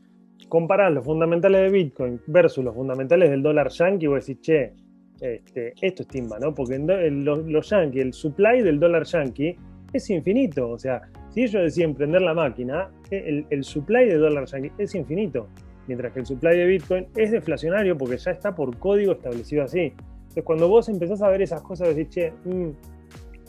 comparás 0.50 0.92
los 0.92 1.06
fundamentales 1.06 1.62
de 1.62 1.70
Bitcoin 1.70 2.22
versus 2.28 2.64
los 2.64 2.76
fundamentales 2.76 3.30
del 3.30 3.44
dólar 3.44 3.70
yankee, 3.70 4.08
vos 4.08 4.26
decís, 4.26 4.42
che, 4.42 4.74
este, 5.22 5.74
esto 5.82 6.04
es 6.04 6.08
timba, 6.08 6.40
¿no? 6.40 6.54
Porque 6.54 6.78
los, 6.78 7.46
los 7.46 7.70
yankees, 7.70 8.02
el 8.02 8.14
supply 8.14 8.62
del 8.62 8.80
dólar 8.80 9.04
yankee 9.04 9.56
es 9.94 10.10
infinito. 10.10 10.70
O 10.70 10.80
sea, 10.80 11.02
si 11.30 11.44
ellos 11.44 11.64
deciden 11.64 11.96
prender 11.96 12.22
la 12.22 12.34
máquina, 12.34 12.90
el, 13.12 13.46
el 13.50 13.64
supply 13.64 14.06
de 14.06 14.16
dólar 14.16 14.46
yankee 14.46 14.72
es 14.78 14.96
infinito. 14.96 15.48
Mientras 15.88 16.14
que 16.14 16.20
el 16.20 16.26
supply 16.26 16.58
de 16.58 16.66
Bitcoin 16.66 17.08
es 17.16 17.32
deflacionario 17.32 17.98
porque 17.98 18.18
ya 18.18 18.32
está 18.32 18.54
por 18.54 18.78
código 18.78 19.14
establecido 19.14 19.64
así. 19.64 19.94
Entonces, 20.30 20.44
cuando 20.44 20.68
vos 20.68 20.88
empezás 20.90 21.22
a 21.24 21.30
ver 21.30 21.42
esas 21.42 21.62
cosas, 21.62 21.96
decís, 21.96 22.10
che, 22.10 22.32
mm, 22.46 22.70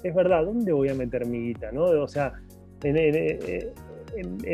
es 0.03 0.15
verdad, 0.15 0.45
¿dónde 0.45 0.73
voy 0.73 0.89
a 0.89 0.95
meter 0.95 1.27
mi 1.27 1.49
guita? 1.49 1.71
¿no? 1.71 1.85
O 1.85 2.09
sea, 2.09 2.33
en, 2.83 2.97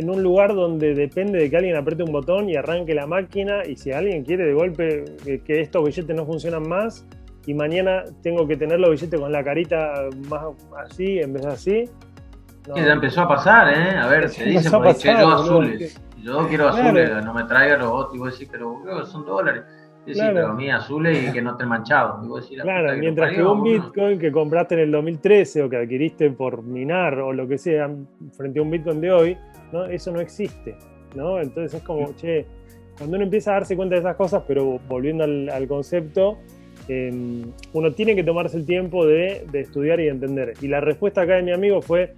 un 0.08 0.22
lugar 0.22 0.54
donde 0.54 0.94
depende 0.94 1.38
de 1.38 1.50
que 1.50 1.56
alguien 1.56 1.76
apriete 1.76 2.02
un 2.02 2.12
botón 2.12 2.48
y 2.48 2.56
arranque 2.56 2.94
la 2.94 3.06
máquina 3.06 3.64
y 3.66 3.76
si 3.76 3.92
alguien 3.92 4.24
quiere 4.24 4.44
de 4.44 4.54
golpe 4.54 5.04
que, 5.24 5.60
estos 5.60 5.84
billetes 5.84 6.14
no 6.14 6.26
funcionan 6.26 6.68
más 6.68 7.06
y 7.46 7.54
mañana 7.54 8.04
tengo 8.22 8.46
que 8.46 8.56
tener 8.56 8.80
los 8.80 8.90
billetes 8.90 9.18
con 9.18 9.32
la 9.32 9.42
carita 9.44 10.08
más 10.28 10.42
así 10.84 11.18
en 11.18 11.32
vez 11.32 11.42
de 11.42 11.48
así. 11.48 11.84
ya 12.74 12.92
empezó 12.92 13.22
a 13.22 13.28
pasar, 13.28 13.72
¿eh? 13.72 13.96
A 13.96 14.06
ver, 14.08 14.28
se 14.28 14.44
dice, 14.44 14.70
yo 14.70 15.34
azules. 15.34 16.00
Yo 16.22 16.48
quiero 16.48 16.68
azules, 16.68 17.24
no 17.24 17.32
me 17.32 17.44
traiga 17.44 17.76
los 17.76 17.92
otros. 17.92 18.16
Y 18.16 18.18
vos 18.18 18.32
decís, 18.32 18.48
pero 18.50 19.06
son 19.06 19.24
dólares. 19.24 19.62
Sí, 20.06 20.14
sí, 20.14 20.20
pero 20.20 20.48
a 20.48 20.54
mí 20.54 20.70
azules 20.70 21.28
y 21.28 21.32
que 21.32 21.42
no 21.42 21.52
estén 21.52 21.68
manchados. 21.68 22.48
claro, 22.62 22.96
mientras 22.96 23.34
que, 23.34 23.42
un 23.42 23.64
Bitcoin 23.64 24.18
que 24.18 24.30
compraste 24.30 24.74
en 24.74 24.80
el 24.82 24.92
2013 24.92 25.64
o 25.64 25.68
que 25.68 25.76
adquiriste 25.76 26.30
por 26.30 26.62
minar 26.62 27.18
o 27.18 27.32
lo 27.32 27.48
que 27.48 27.58
sea, 27.58 27.90
frente 28.36 28.60
a 28.60 28.62
un 28.62 28.70
Bitcoin 28.70 29.00
de 29.00 29.10
hoy, 29.10 29.36
¿no? 29.72 29.84
eso 29.86 30.12
no 30.12 30.20
existe. 30.20 30.76
¿no? 31.16 31.40
Entonces 31.40 31.74
es 31.74 31.82
como, 31.82 32.14
che, 32.14 32.46
cuando 32.96 33.16
uno 33.16 33.24
empieza 33.24 33.50
a 33.50 33.54
darse 33.54 33.74
cuenta 33.74 33.96
de 33.96 34.00
esas 34.00 34.16
cosas, 34.16 34.44
pero 34.46 34.78
volviendo 34.88 35.24
al, 35.24 35.66
concepto, 35.66 36.38
em, 36.86 37.50
uno 37.72 37.92
tiene 37.92 38.14
que 38.14 38.22
tomarse 38.22 38.58
el 38.58 38.66
tiempo 38.66 39.04
de, 39.04 39.44
de 39.50 39.60
estudiar 39.60 39.98
y 39.98 40.08
entender. 40.08 40.54
Y 40.60 40.68
la 40.68 40.80
respuesta 40.80 41.22
acá 41.22 41.34
de 41.34 41.42
mi 41.42 41.52
amigo 41.52 41.82
fue, 41.82 42.14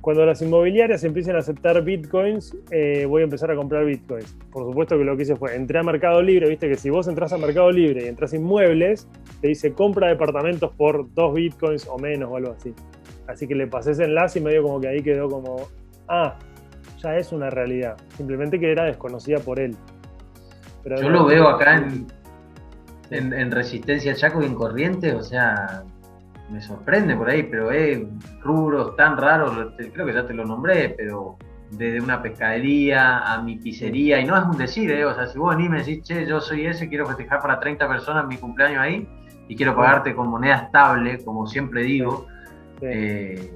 cuando 0.00 0.24
las 0.24 0.40
inmobiliarias 0.40 1.04
empiecen 1.04 1.36
a 1.36 1.40
aceptar 1.40 1.82
bitcoins, 1.82 2.56
eh, 2.70 3.04
voy 3.06 3.20
a 3.20 3.24
empezar 3.24 3.50
a 3.50 3.56
comprar 3.56 3.84
bitcoins. 3.84 4.34
Por 4.50 4.64
supuesto 4.64 4.96
que 4.96 5.04
lo 5.04 5.16
que 5.16 5.24
hice 5.24 5.36
fue, 5.36 5.54
entré 5.54 5.78
a 5.78 5.82
Mercado 5.82 6.22
Libre, 6.22 6.48
viste 6.48 6.68
que 6.68 6.76
si 6.76 6.88
vos 6.88 7.06
entras 7.06 7.32
a 7.32 7.38
Mercado 7.38 7.70
Libre 7.70 8.04
y 8.04 8.08
entras 8.08 8.32
inmuebles, 8.32 9.08
te 9.40 9.48
dice 9.48 9.72
compra 9.72 10.08
departamentos 10.08 10.72
por 10.74 11.12
dos 11.14 11.34
bitcoins 11.34 11.86
o 11.86 11.98
menos 11.98 12.30
o 12.30 12.36
algo 12.36 12.52
así. 12.52 12.74
Así 13.26 13.46
que 13.46 13.54
le 13.54 13.66
pasé 13.66 13.92
ese 13.92 14.04
enlace 14.04 14.38
y 14.38 14.42
medio 14.42 14.62
como 14.62 14.80
que 14.80 14.88
ahí 14.88 15.02
quedó 15.02 15.28
como, 15.28 15.68
ah, 16.08 16.38
ya 17.02 17.16
es 17.16 17.30
una 17.32 17.50
realidad. 17.50 17.96
Simplemente 18.16 18.58
que 18.58 18.72
era 18.72 18.84
desconocida 18.84 19.38
por 19.38 19.60
él. 19.60 19.76
Yo 20.84 21.10
lo 21.10 21.26
veo 21.26 21.46
acá 21.46 21.76
en, 21.76 22.06
en, 23.10 23.34
en 23.34 23.50
Resistencia 23.50 24.14
Chaco 24.14 24.42
y 24.42 24.46
en 24.46 24.54
Corrientes, 24.54 25.14
o 25.14 25.22
sea, 25.22 25.84
me 26.50 26.60
sorprende 26.60 27.16
por 27.16 27.28
ahí, 27.28 27.44
pero 27.44 27.70
es 27.70 28.00
rubros 28.42 28.96
tan 28.96 29.16
raros, 29.16 29.72
creo 29.76 30.06
que 30.06 30.12
ya 30.12 30.26
te 30.26 30.34
lo 30.34 30.44
nombré, 30.44 30.90
pero 30.90 31.36
desde 31.70 32.00
una 32.00 32.20
pescadería 32.20 33.18
a 33.18 33.40
mi 33.42 33.56
pizzería, 33.56 34.20
y 34.20 34.24
no 34.24 34.36
es 34.36 34.44
un 34.44 34.58
decir, 34.58 34.90
¿eh? 34.90 35.04
o 35.04 35.14
sea, 35.14 35.26
si 35.28 35.38
vos 35.38 35.56
ni 35.56 35.68
me 35.68 35.78
decís, 35.78 36.02
che, 36.02 36.26
yo 36.26 36.40
soy 36.40 36.66
ese, 36.66 36.88
quiero 36.88 37.06
festejar 37.06 37.40
para 37.40 37.60
30 37.60 37.88
personas 37.88 38.26
mi 38.26 38.36
cumpleaños 38.36 38.80
ahí, 38.80 39.08
y 39.48 39.56
quiero 39.56 39.76
pagarte 39.76 40.14
con 40.14 40.28
moneda 40.28 40.56
estable, 40.56 41.24
como 41.24 41.46
siempre 41.46 41.82
digo, 41.82 42.26
eh, 42.80 43.52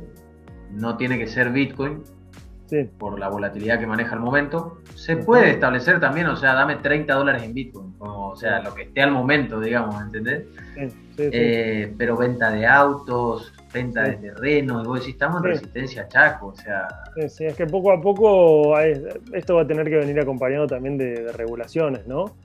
no 0.70 0.96
tiene 0.96 1.18
que 1.18 1.26
ser 1.26 1.50
Bitcoin, 1.50 2.02
por 2.99 3.18
la 3.18 3.28
volatilidad 3.28 3.78
que 3.78 3.87
maneja 3.87 4.14
el 4.14 4.21
momento, 4.21 4.78
se 4.94 5.16
puede 5.16 5.50
establecer 5.50 6.00
también, 6.00 6.26
o 6.26 6.37
sea, 6.37 6.54
dame 6.54 6.76
30 6.76 7.14
dólares 7.14 7.42
en 7.42 7.54
Bitcoin, 7.54 7.94
o 7.99 8.35
sea, 8.37 8.61
lo 8.61 8.75
que 8.75 8.83
esté 8.83 9.02
al 9.02 9.12
momento, 9.12 9.61
digamos, 9.61 10.00
¿entendés? 10.02 10.44
Eh, 11.18 11.92
pero 11.97 12.16
venta 12.16 12.50
de 12.50 12.66
autos, 12.66 13.52
venta 13.73 14.02
de 14.02 14.14
terrenos, 14.16 14.83
y 14.83 14.87
vos 14.87 15.00
decís, 15.00 15.14
estamos 15.14 15.42
en 15.42 15.50
resistencia 15.50 16.09
Chaco, 16.09 16.49
o 16.49 16.56
sea... 16.56 16.88
Sí, 17.28 17.44
es 17.44 17.54
que 17.54 17.66
poco 17.66 17.92
a 17.92 18.00
poco 18.00 18.78
esto 18.78 19.54
va 19.56 19.62
a 19.62 19.66
tener 19.66 19.88
que 19.88 19.97
venir 19.97 20.18
acompañado 20.18 20.66
también 20.66 20.97
de, 20.97 21.33
regulaciones, 21.33 22.06
¿no? 22.06 22.37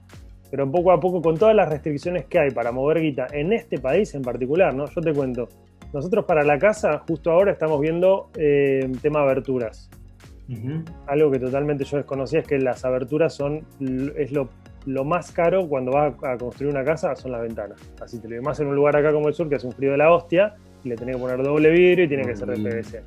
Pero 0.52 0.70
poco 0.70 0.92
a 0.92 1.00
poco, 1.00 1.22
con 1.22 1.38
todas 1.38 1.56
las 1.56 1.70
restricciones 1.70 2.26
que 2.26 2.40
hay 2.40 2.50
para 2.52 2.72
mover 2.72 3.00
guita 3.02 3.28
en 3.32 3.54
este 3.54 3.80
país 3.80 4.14
en 4.16 4.24
particular, 4.24 4.74
¿no? 4.74 4.86
Yo 4.88 5.02
te 5.02 5.14
cuento, 5.14 5.48
nosotros 5.94 6.26
para 6.26 6.44
la 6.44 6.58
casa, 6.60 7.04
justo 7.08 7.32
ahora 7.32 7.52
estamos 7.52 7.80
viendo 7.80 8.30
eh, 8.36 8.92
tema 9.02 9.22
aberturas. 9.22 9.90
Algo 11.08 11.32
que 11.32 11.40
totalmente 11.40 11.84
yo 11.84 11.98
desconocía 11.98 12.40
es 12.40 12.48
que 12.48 12.58
las 12.58 12.84
aberturas 12.84 13.34
son 13.34 13.66
es 14.18 14.32
lo 14.32 14.50
lo 14.86 15.04
más 15.04 15.32
caro 15.32 15.68
cuando 15.68 15.92
vas 15.92 16.14
a 16.24 16.38
construir 16.38 16.74
una 16.74 16.84
casa 16.84 17.16
son 17.16 17.32
las 17.32 17.42
ventanas. 17.42 17.80
Así 18.02 18.20
te 18.20 18.28
lo 18.28 18.36
digo, 18.36 18.44
más 18.44 18.60
en 18.60 18.68
un 18.68 18.76
lugar 18.76 18.96
acá 18.96 19.12
como 19.12 19.28
el 19.28 19.34
sur 19.34 19.50
que 19.50 19.56
hace 19.56 19.68
un 19.68 19.74
frío 19.74 19.92
de 19.92 19.98
la 19.98 20.12
hostia 20.12 20.56
y 20.84 20.90
le 20.90 20.96
tenés 20.96 21.16
que 21.16 21.22
poner 21.22 21.44
doble 21.44 21.70
vidrio 21.70 22.06
y 22.06 22.08
tiene 22.08 22.26
que 22.26 22.36
ser 22.36 22.48
de 22.48 22.56
PVC. 22.56 23.04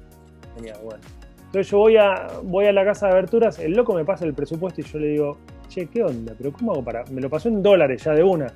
Genial, 0.56 0.78
bueno. 0.84 1.00
Entonces 1.46 1.70
yo 1.70 1.78
voy 1.78 1.96
a, 1.96 2.28
voy 2.44 2.66
a 2.66 2.72
la 2.72 2.84
casa 2.84 3.06
de 3.06 3.12
aberturas, 3.12 3.58
el 3.58 3.72
loco 3.72 3.94
me 3.94 4.04
pasa 4.04 4.24
el 4.24 4.34
presupuesto 4.34 4.80
y 4.80 4.84
yo 4.84 4.98
le 4.98 5.08
digo, 5.08 5.38
che, 5.68 5.86
¿qué 5.86 6.02
onda? 6.02 6.34
¿Pero 6.36 6.52
cómo 6.52 6.72
hago 6.72 6.84
para...? 6.84 7.04
Me 7.10 7.20
lo 7.20 7.28
pasó 7.28 7.48
en 7.48 7.62
dólares 7.62 8.02
ya 8.04 8.12
de 8.12 8.22
una. 8.22 8.46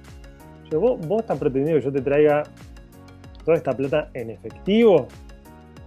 Yo, 0.71 0.81
¿vos, 0.81 1.07
vos 1.07 1.21
estás 1.21 1.39
pretendiendo 1.39 1.79
que 1.81 1.85
yo 1.85 1.93
te 1.93 2.01
traiga 2.01 2.43
toda 3.45 3.57
esta 3.57 3.77
plata 3.77 4.11
en 4.15 4.31
efectivo? 4.31 5.09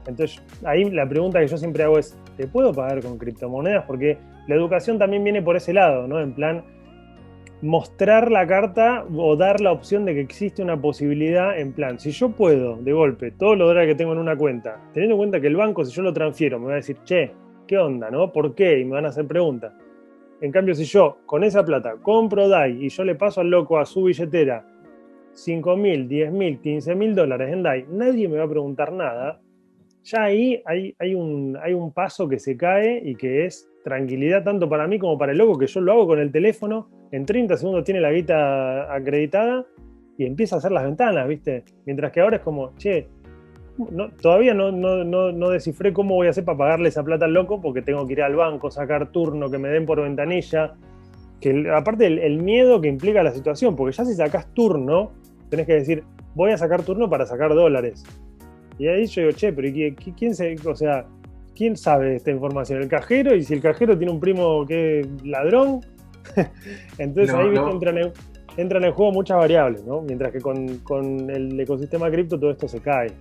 Entonces, 0.09 0.43
ahí 0.65 0.89
la 0.89 1.07
pregunta 1.07 1.39
que 1.39 1.47
yo 1.47 1.57
siempre 1.57 1.83
hago 1.83 1.97
es, 1.97 2.17
¿te 2.35 2.47
puedo 2.47 2.73
pagar 2.73 3.01
con 3.01 3.17
criptomonedas? 3.17 3.85
Porque 3.85 4.17
la 4.47 4.55
educación 4.55 4.97
también 4.97 5.23
viene 5.23 5.41
por 5.41 5.55
ese 5.55 5.73
lado, 5.73 6.07
¿no? 6.07 6.19
En 6.19 6.33
plan, 6.33 6.63
mostrar 7.61 8.31
la 8.31 8.47
carta 8.47 9.05
o 9.15 9.35
dar 9.35 9.59
la 9.59 9.71
opción 9.71 10.05
de 10.05 10.13
que 10.13 10.21
existe 10.21 10.63
una 10.63 10.79
posibilidad 10.79 11.59
en 11.59 11.73
plan, 11.73 11.99
si 11.99 12.11
yo 12.11 12.29
puedo 12.29 12.77
de 12.77 12.93
golpe 12.93 13.31
todo 13.31 13.55
lo 13.55 13.67
dólares 13.67 13.89
que 13.89 13.95
tengo 13.95 14.13
en 14.13 14.19
una 14.19 14.37
cuenta, 14.37 14.79
teniendo 14.93 15.15
en 15.15 15.19
cuenta 15.19 15.41
que 15.41 15.47
el 15.47 15.57
banco 15.57 15.83
si 15.83 15.91
yo 15.91 16.01
lo 16.01 16.13
transfiero 16.13 16.59
me 16.59 16.67
va 16.67 16.73
a 16.73 16.75
decir, 16.75 16.97
che, 17.03 17.31
¿qué 17.67 17.77
onda? 17.77 18.09
¿No? 18.09 18.31
¿Por 18.31 18.55
qué? 18.55 18.79
Y 18.79 18.85
me 18.85 18.93
van 18.93 19.05
a 19.05 19.09
hacer 19.09 19.27
preguntas. 19.27 19.73
En 20.41 20.51
cambio, 20.51 20.73
si 20.73 20.85
yo 20.85 21.17
con 21.25 21.43
esa 21.43 21.65
plata 21.65 21.95
compro 22.01 22.47
DAI 22.47 22.85
y 22.85 22.89
yo 22.89 23.03
le 23.03 23.15
paso 23.15 23.41
al 23.41 23.49
loco 23.49 23.77
a 23.77 23.85
su 23.85 24.03
billetera 24.03 24.65
5 25.33 25.75
mil, 25.75 26.07
10 26.07 26.31
mil, 26.31 26.59
15 26.59 26.95
mil 26.95 27.13
dólares 27.13 27.51
en 27.51 27.63
DAI, 27.63 27.85
nadie 27.89 28.29
me 28.29 28.37
va 28.37 28.45
a 28.45 28.49
preguntar 28.49 28.93
nada. 28.93 29.41
Ya 30.03 30.23
ahí 30.23 30.63
hay, 30.65 31.13
un, 31.13 31.91
paso 31.93 32.27
que 32.27 32.39
se 32.39 32.55
cae 32.55 33.01
y 33.03 33.15
que 33.15 33.45
es 33.45 33.69
tranquilidad 33.83 34.43
tanto 34.43 34.69
para 34.69 34.87
mí 34.87 34.97
como 34.99 35.17
para 35.17 35.31
el 35.31 35.37
loco, 35.37 35.57
que 35.57 35.67
yo 35.67 35.81
lo 35.81 35.91
hago 35.91 36.07
con 36.07 36.19
el 36.19 36.31
teléfono 36.31 36.89
en 37.11 37.25
30 37.25 37.57
segundos 37.57 37.83
tiene 37.83 38.01
la 38.01 38.11
guita 38.11 38.93
acreditada 38.93 39.65
y 40.17 40.25
empieza 40.25 40.55
a 40.55 40.59
hacer 40.59 40.71
las 40.71 40.83
ventanas, 40.83 41.27
¿viste? 41.27 41.63
Mientras 41.85 42.11
que 42.11 42.21
ahora 42.21 42.37
es 42.37 42.43
como, 42.43 42.75
che, 42.77 43.07
todavía 44.21 44.53
no, 44.53 44.71
no, 44.71 45.49
descifré 45.49 45.93
cómo 45.93 46.15
voy 46.15 46.27
a 46.27 46.31
hacer 46.31 46.43
para 46.43 46.57
pagarle 46.57 46.89
esa 46.89 47.03
plata 47.03 47.25
al 47.25 47.33
loco 47.33 47.61
porque 47.61 47.81
tengo 47.81 48.05
que 48.05 48.13
ir 48.13 48.21
al 48.21 48.35
banco, 48.35 48.69
sacar 48.69 49.11
turno, 49.11 49.49
que 49.49 49.57
me 49.57 49.69
den 49.69 49.85
por 49.85 50.01
ventanilla. 50.01 50.75
Que 51.39 51.71
aparte 51.73 52.05
el, 52.05 52.43
miedo 52.43 52.81
que 52.81 52.89
implica 52.89 53.23
la 53.23 53.31
situación, 53.31 53.77
porque 53.77 53.95
ya 53.95 54.03
si 54.03 54.13
sacas 54.13 54.53
turno, 54.53 55.13
tenés 55.49 55.65
que 55.65 55.75
decir, 55.75 56.03
voy 56.35 56.51
a 56.51 56.57
sacar 56.57 56.83
turno 56.83 57.09
para 57.09 57.25
sacar 57.25 57.55
dólares. 57.55 58.03
Y 58.79 58.88
ahí 58.88 59.05
yo 59.05 59.21
digo, 59.21 59.33
che, 59.33 59.53
pero 59.53 59.67
¿quién 60.17 60.33
se, 60.33 60.55
o 60.65 60.75
sea, 60.75 61.05
quién 61.55 61.77
sabe 61.77 62.15
esta 62.15 62.31
información? 62.31 62.81
El 62.81 62.88
cajero, 62.88 63.36
y 63.36 63.43
si 63.43 63.53
el 63.53 63.62
cajero 63.62 63.98
tiene 63.98 64.12
un 64.12 64.19
primo 64.19 64.65
que 64.65 65.01
es 65.01 65.07
ladrón, 65.24 65.81
Entonces 66.98 67.33
ahí 67.33 67.55
Entran, 68.57 68.83
en, 68.83 68.91
juego 68.91 69.12
muchas 69.13 69.38
variables, 69.38 69.86
¿no? 69.86 70.01
Mientras 70.01 70.33
que 70.33 70.41
con, 70.41 71.29
el 71.29 71.57
ecosistema 71.59 72.09
cripto 72.12 72.38
todo 72.38 72.51
esto 72.51 72.67
se 72.67 72.81
cae. 72.81 73.13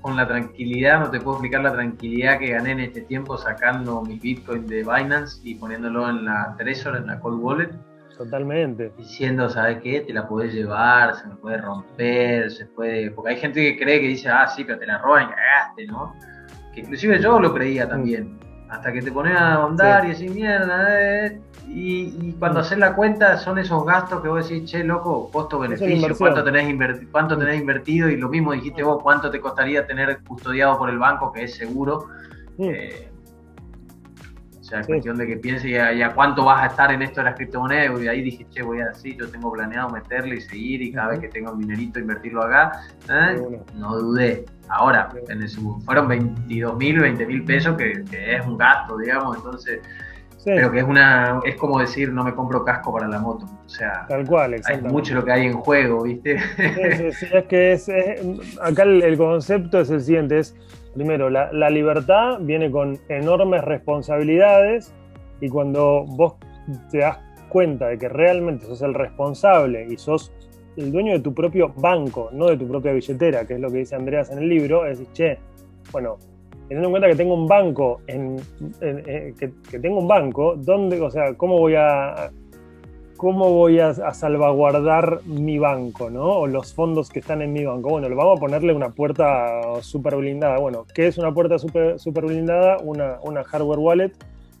con, 0.00 0.16
la 0.16 0.28
tranquilidad, 0.28 1.00
no 1.00 1.10
te 1.10 1.18
puedo 1.18 1.38
explicar 1.38 1.62
la 1.62 1.72
tranquilidad 1.72 2.38
que 2.38 2.50
gané 2.50 2.72
en 2.72 2.80
este 2.80 3.00
tiempo 3.00 3.36
sacando 3.36 4.02
mi 4.02 4.16
Bitcoin 4.18 4.66
de 4.66 4.84
Binance 4.84 5.40
y 5.42 5.56
poniéndolo 5.56 6.08
en 6.08 6.26
la 6.26 6.54
Trezor, 6.56 6.96
en 6.98 7.06
la 7.08 7.18
Cold 7.18 7.42
Wallet. 7.42 7.70
Totalmente. 8.16 8.92
Diciendo, 8.96 9.48
¿sabes 9.50 9.78
qué? 9.82 10.00
Te 10.00 10.12
la 10.12 10.26
puedes 10.26 10.54
llevar, 10.54 11.14
se 11.16 11.26
me 11.26 11.36
puede 11.36 11.58
romper, 11.58 12.50
se 12.50 12.64
puede. 12.66 13.10
Porque 13.10 13.32
hay 13.32 13.36
gente 13.36 13.60
que 13.60 13.78
cree 13.78 14.00
que 14.00 14.08
dice, 14.08 14.28
ah, 14.28 14.48
sí, 14.48 14.64
pero 14.64 14.78
te 14.78 14.86
la 14.86 14.98
roban 14.98 15.24
y 15.24 15.26
cagaste, 15.28 15.86
¿no? 15.86 16.14
Que 16.74 16.80
inclusive 16.80 17.20
yo 17.20 17.38
lo 17.38 17.52
creía 17.52 17.88
también. 17.88 18.38
Hasta 18.68 18.92
que 18.92 19.02
te 19.02 19.12
pones 19.12 19.36
a 19.36 19.54
ahondar 19.54 20.06
y 20.06 20.08
decís, 20.08 20.34
mierda, 20.34 20.86
eh. 20.88 21.40
Y, 21.68 22.32
cuando 22.38 22.60
haces 22.60 22.78
la 22.78 22.94
cuenta 22.94 23.36
son 23.38 23.58
esos 23.58 23.84
gastos 23.84 24.22
que 24.22 24.28
vos 24.28 24.48
decís, 24.48 24.70
che, 24.70 24.84
loco, 24.84 25.30
costo-beneficio, 25.32 26.16
cuánto, 26.16 26.44
tenés 26.44 27.00
cuánto 27.10 27.36
tenés 27.36 27.60
invertido 27.60 28.08
y 28.08 28.16
lo 28.16 28.28
mismo 28.28 28.52
dijiste 28.52 28.82
vos, 28.82 29.02
cuánto 29.02 29.30
te 29.30 29.40
costaría 29.40 29.86
tener 29.86 30.20
custodiado 30.26 30.78
por 30.78 30.90
el 30.90 30.98
banco, 30.98 31.32
que 31.32 31.44
es 31.44 31.56
seguro. 31.56 32.06
Eh, 32.58 33.10
o 34.66 34.68
sea, 34.68 34.80
es 34.80 34.86
cuestión 34.88 35.16
de 35.16 35.28
que 35.28 35.36
piense 35.36 35.68
y 35.68 35.76
a, 35.76 36.12
cuánto 36.12 36.44
vas 36.44 36.64
a 36.64 36.66
estar 36.66 36.92
en 36.92 37.00
esto 37.00 37.20
de 37.20 37.26
las 37.26 37.36
criptomonedas. 37.36 38.02
Y 38.02 38.08
ahí 38.08 38.20
dije, 38.20 38.44
che, 38.50 38.62
voy 38.64 38.80
a 38.80 38.86
decir, 38.86 39.16
yo 39.16 39.30
tengo 39.30 39.52
planeado 39.52 39.90
meterle 39.90 40.34
y 40.34 40.40
seguir 40.40 40.82
y 40.82 40.92
cada 40.92 41.10
vez 41.10 41.20
que 41.20 41.28
tenga 41.28 41.52
un 41.52 41.60
dinerito 41.60 42.00
invertirlo 42.00 42.42
acá. 42.42 42.80
¿eh? 43.08 43.60
No 43.76 43.96
dudé. 43.96 44.44
Ahora, 44.68 45.08
en 45.28 45.48
fueron 45.84 46.08
22 46.08 46.76
mil, 46.78 46.98
20 46.98 47.26
mil 47.26 47.44
pesos, 47.44 47.76
que, 47.76 47.92
es 48.10 48.44
un 48.44 48.58
gasto, 48.58 48.98
digamos. 48.98 49.36
Entonces, 49.36 49.80
pero 50.44 50.72
que 50.72 50.78
es 50.78 50.84
una 50.84 51.40
es 51.44 51.54
como 51.54 51.78
decir 51.78 52.12
no 52.12 52.22
me 52.22 52.32
compro 52.32 52.64
casco 52.64 52.92
para 52.92 53.08
la 53.08 53.18
moto 53.18 53.46
o 53.46 53.68
sea 53.68 54.06
tal 54.06 54.24
cual 54.24 54.54
hay 54.64 54.80
mucho 54.80 55.16
lo 55.16 55.24
que 55.24 55.32
hay 55.32 55.46
en 55.46 55.54
juego 55.54 56.04
viste 56.04 56.38
sí, 56.38 57.12
sí, 57.12 57.26
es 57.34 57.44
que 57.46 57.72
es, 57.72 57.90
acá 58.62 58.84
el, 58.84 59.16
concepto 59.16 59.80
es 59.80 59.90
el 59.90 60.02
siguiente 60.02 60.38
es 60.38 60.54
primero, 60.96 61.28
la, 61.28 61.70
libertad 61.70 62.38
viene 62.40 62.70
con 62.70 62.98
enormes 63.10 63.62
responsabilidades 63.62 64.94
y 65.42 65.48
cuando 65.50 66.04
vos 66.06 66.36
te 66.90 66.98
das 66.98 67.18
cuenta 67.50 67.88
de 67.88 67.98
que 67.98 68.08
realmente 68.08 68.64
sos 68.64 68.80
el 68.80 68.94
responsable 68.94 69.86
y 69.90 69.98
sos 69.98 70.32
el 70.76 70.90
dueño 70.90 71.12
de 71.12 71.20
tu 71.20 71.34
propio 71.34 71.72
banco, 71.76 72.30
no 72.32 72.46
de 72.46 72.56
tu 72.56 72.66
propia 72.66 72.92
billetera, 72.92 73.46
que 73.46 73.54
es 73.54 73.60
lo 73.60 73.70
que 73.70 73.78
dice 73.78 73.94
Andreas 73.94 74.30
en 74.30 74.38
el 74.38 74.48
libro, 74.48 74.86
es 74.86 74.98
decir, 74.98 75.12
che, 75.12 75.38
bueno, 75.92 76.16
teniendo 76.68 76.88
en 76.88 76.92
cuenta 76.92 77.08
que 77.08 77.16
tengo 77.16 77.34
un 77.34 77.46
banco, 77.46 78.00
que, 78.06 79.52
que, 79.70 79.78
tengo 79.78 79.98
un 79.98 80.08
banco, 80.08 80.56
¿dónde, 80.56 81.00
o 81.00 81.10
sea, 81.10 81.34
cómo 81.34 81.58
voy 81.58 81.74
a 81.76 82.30
¿cómo 83.16 83.52
voy 83.52 83.80
a, 83.80 83.94
salvaguardar 83.94 85.20
mi 85.24 85.58
banco, 85.58 86.10
¿no? 86.10 86.24
O 86.24 86.46
los 86.46 86.74
fondos 86.74 87.08
que 87.08 87.20
están 87.20 87.42
en 87.42 87.52
mi 87.52 87.64
banco. 87.64 87.90
Bueno, 87.90 88.08
le 88.08 88.14
vamos 88.14 88.38
a 88.38 88.40
ponerle 88.40 88.72
una 88.72 88.90
puerta 88.90 89.80
súper 89.80 90.16
blindada. 90.16 90.58
Bueno, 90.58 90.86
¿qué 90.94 91.06
es 91.06 91.18
una 91.18 91.32
puerta 91.32 91.58
súper 91.58 91.98
super 91.98 92.26
blindada? 92.26 92.78
Una, 92.78 93.18
una, 93.22 93.44
hardware 93.44 93.78
wallet. 93.78 94.12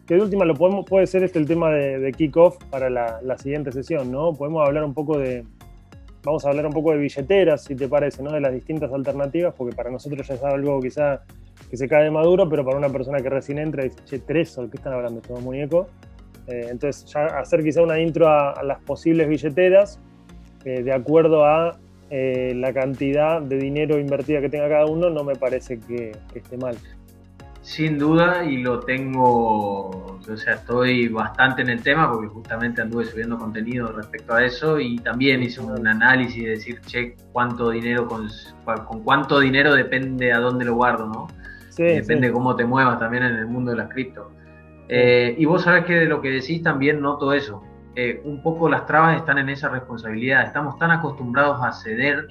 Que 0.06 0.14
de 0.14 0.22
última 0.22 0.44
lo 0.44 0.54
podemos, 0.54 0.86
puede 0.86 1.06
ser 1.06 1.24
este 1.24 1.38
el 1.38 1.46
tema 1.46 1.70
de, 1.70 1.98
de 1.98 2.12
kickoff 2.12 2.56
para 2.70 2.88
la, 2.88 3.20
la, 3.22 3.36
siguiente 3.38 3.72
sesión, 3.72 4.12
¿no? 4.12 4.32
Podemos 4.32 4.66
hablar 4.66 4.84
un 4.84 4.94
poco 4.94 5.18
de. 5.18 5.44
Vamos 6.22 6.44
a 6.44 6.50
hablar 6.50 6.66
un 6.66 6.72
poco 6.72 6.92
de 6.92 6.98
billeteras, 6.98 7.64
si 7.64 7.74
te 7.74 7.88
parece, 7.88 8.22
¿no? 8.22 8.32
De 8.32 8.40
las 8.40 8.52
distintas 8.52 8.92
alternativas, 8.92 9.54
porque 9.56 9.74
para 9.74 9.90
nosotros 9.90 10.26
ya 10.26 10.34
es 10.34 10.42
algo 10.42 10.80
quizá 10.80 11.22
que 11.70 11.76
se 11.76 11.88
cae 11.88 12.04
de 12.04 12.10
maduro, 12.10 12.48
pero 12.48 12.64
para 12.64 12.76
una 12.76 12.88
persona 12.88 13.20
que 13.20 13.30
recién 13.30 13.58
entra 13.58 13.84
dice, 13.84 13.98
che, 14.04 14.18
tres, 14.20 14.56
¿qué 14.70 14.76
están 14.76 14.92
hablando? 14.92 15.20
¿Todo 15.20 15.40
muñeco? 15.40 15.88
Eh, 16.48 16.68
entonces, 16.70 17.04
ya 17.12 17.26
hacer 17.26 17.62
quizá 17.62 17.82
una 17.82 17.98
intro 17.98 18.28
a, 18.28 18.62
las 18.62 18.80
posibles 18.82 19.28
billeteras 19.28 19.98
eh, 20.64 20.82
de 20.82 20.92
acuerdo 20.92 21.44
a 21.44 21.78
eh, 22.10 22.52
la 22.54 22.72
cantidad 22.72 23.42
de 23.42 23.56
dinero 23.56 23.98
invertida 23.98 24.40
que 24.40 24.48
tenga 24.48 24.68
cada 24.68 24.86
uno, 24.86 25.10
no 25.10 25.24
me 25.24 25.34
parece 25.34 25.80
que, 25.80 26.12
esté 26.34 26.56
mal. 26.56 26.76
Sin 27.62 27.98
duda, 27.98 28.44
y 28.44 28.58
lo 28.58 28.78
tengo, 28.78 29.88
o 29.88 30.36
sea, 30.36 30.54
estoy 30.54 31.08
bastante 31.08 31.62
en 31.62 31.70
el 31.70 31.82
tema 31.82 32.08
porque 32.12 32.28
justamente 32.28 32.80
anduve 32.80 33.06
subiendo 33.06 33.36
contenido 33.36 33.90
respecto 33.90 34.34
a 34.34 34.44
eso 34.44 34.78
y 34.78 34.98
también 35.00 35.42
hice 35.42 35.60
un 35.60 35.84
análisis 35.84 36.44
de 36.44 36.50
decir, 36.50 36.80
che, 36.82 37.16
cuánto 37.32 37.70
dinero, 37.70 38.06
con, 38.06 38.28
con 38.84 39.02
cuánto 39.02 39.40
dinero 39.40 39.74
depende 39.74 40.32
a 40.32 40.38
dónde 40.38 40.64
lo 40.64 40.76
guardo, 40.76 41.08
¿no? 41.08 41.26
Sí, 41.70 41.82
depende 41.82 42.30
cómo 42.30 42.54
te 42.54 42.64
muevas 42.64 43.00
también 43.00 43.24
en 43.24 43.34
el 43.34 43.46
mundo 43.48 43.72
de 43.72 43.78
las 43.78 43.88
cripto. 43.88 44.30
Eh, 44.88 45.34
y 45.38 45.44
vos 45.44 45.62
sabés 45.62 45.84
que 45.84 45.94
de 45.94 46.06
lo 46.06 46.20
que 46.20 46.30
decís 46.30 46.62
también 46.62 47.00
noto 47.00 47.32
eso. 47.32 47.62
Eh, 47.94 48.20
un 48.24 48.42
poco 48.42 48.68
las 48.68 48.86
trabas 48.86 49.16
están 49.16 49.38
en 49.38 49.48
esa 49.48 49.68
responsabilidad. 49.68 50.44
Estamos 50.44 50.78
tan 50.78 50.90
acostumbrados 50.90 51.62
a 51.62 51.72
ceder 51.72 52.28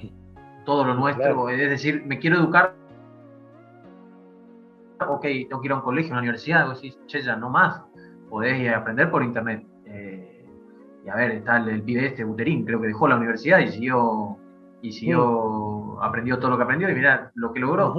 todo 0.64 0.84
lo 0.84 0.94
nuestro. 0.94 1.48
Es 1.48 1.70
decir, 1.70 2.04
me 2.06 2.18
quiero 2.18 2.36
educar. 2.36 2.74
Ok, 5.06 5.22
tengo 5.22 5.60
que 5.60 5.66
ir 5.66 5.72
a 5.72 5.76
un 5.76 5.82
colegio, 5.82 6.10
a 6.10 6.14
una 6.14 6.20
universidad. 6.20 6.66
Vos 6.66 6.80
decís, 6.80 6.98
che, 7.06 7.20
ya 7.20 7.36
no 7.36 7.50
más. 7.50 7.82
Podés 8.30 8.72
aprender 8.74 9.10
por 9.10 9.22
internet. 9.22 9.66
Eh, 9.86 10.44
y 11.04 11.08
a 11.08 11.14
ver, 11.14 11.32
está 11.32 11.58
el, 11.58 11.82
pibe 11.82 12.06
este, 12.06 12.24
Buterín, 12.24 12.64
creo 12.64 12.80
que 12.80 12.88
dejó 12.88 13.06
la 13.06 13.16
universidad 13.16 13.60
y 13.60 13.68
siguió, 13.68 14.36
y 14.82 14.90
siguió, 14.90 16.02
aprendió 16.02 16.38
todo 16.38 16.50
lo 16.50 16.56
que 16.56 16.64
aprendió 16.64 16.90
y 16.90 16.94
mirá 16.94 17.30
lo 17.34 17.52
que 17.52 17.60
logró. 17.60 17.94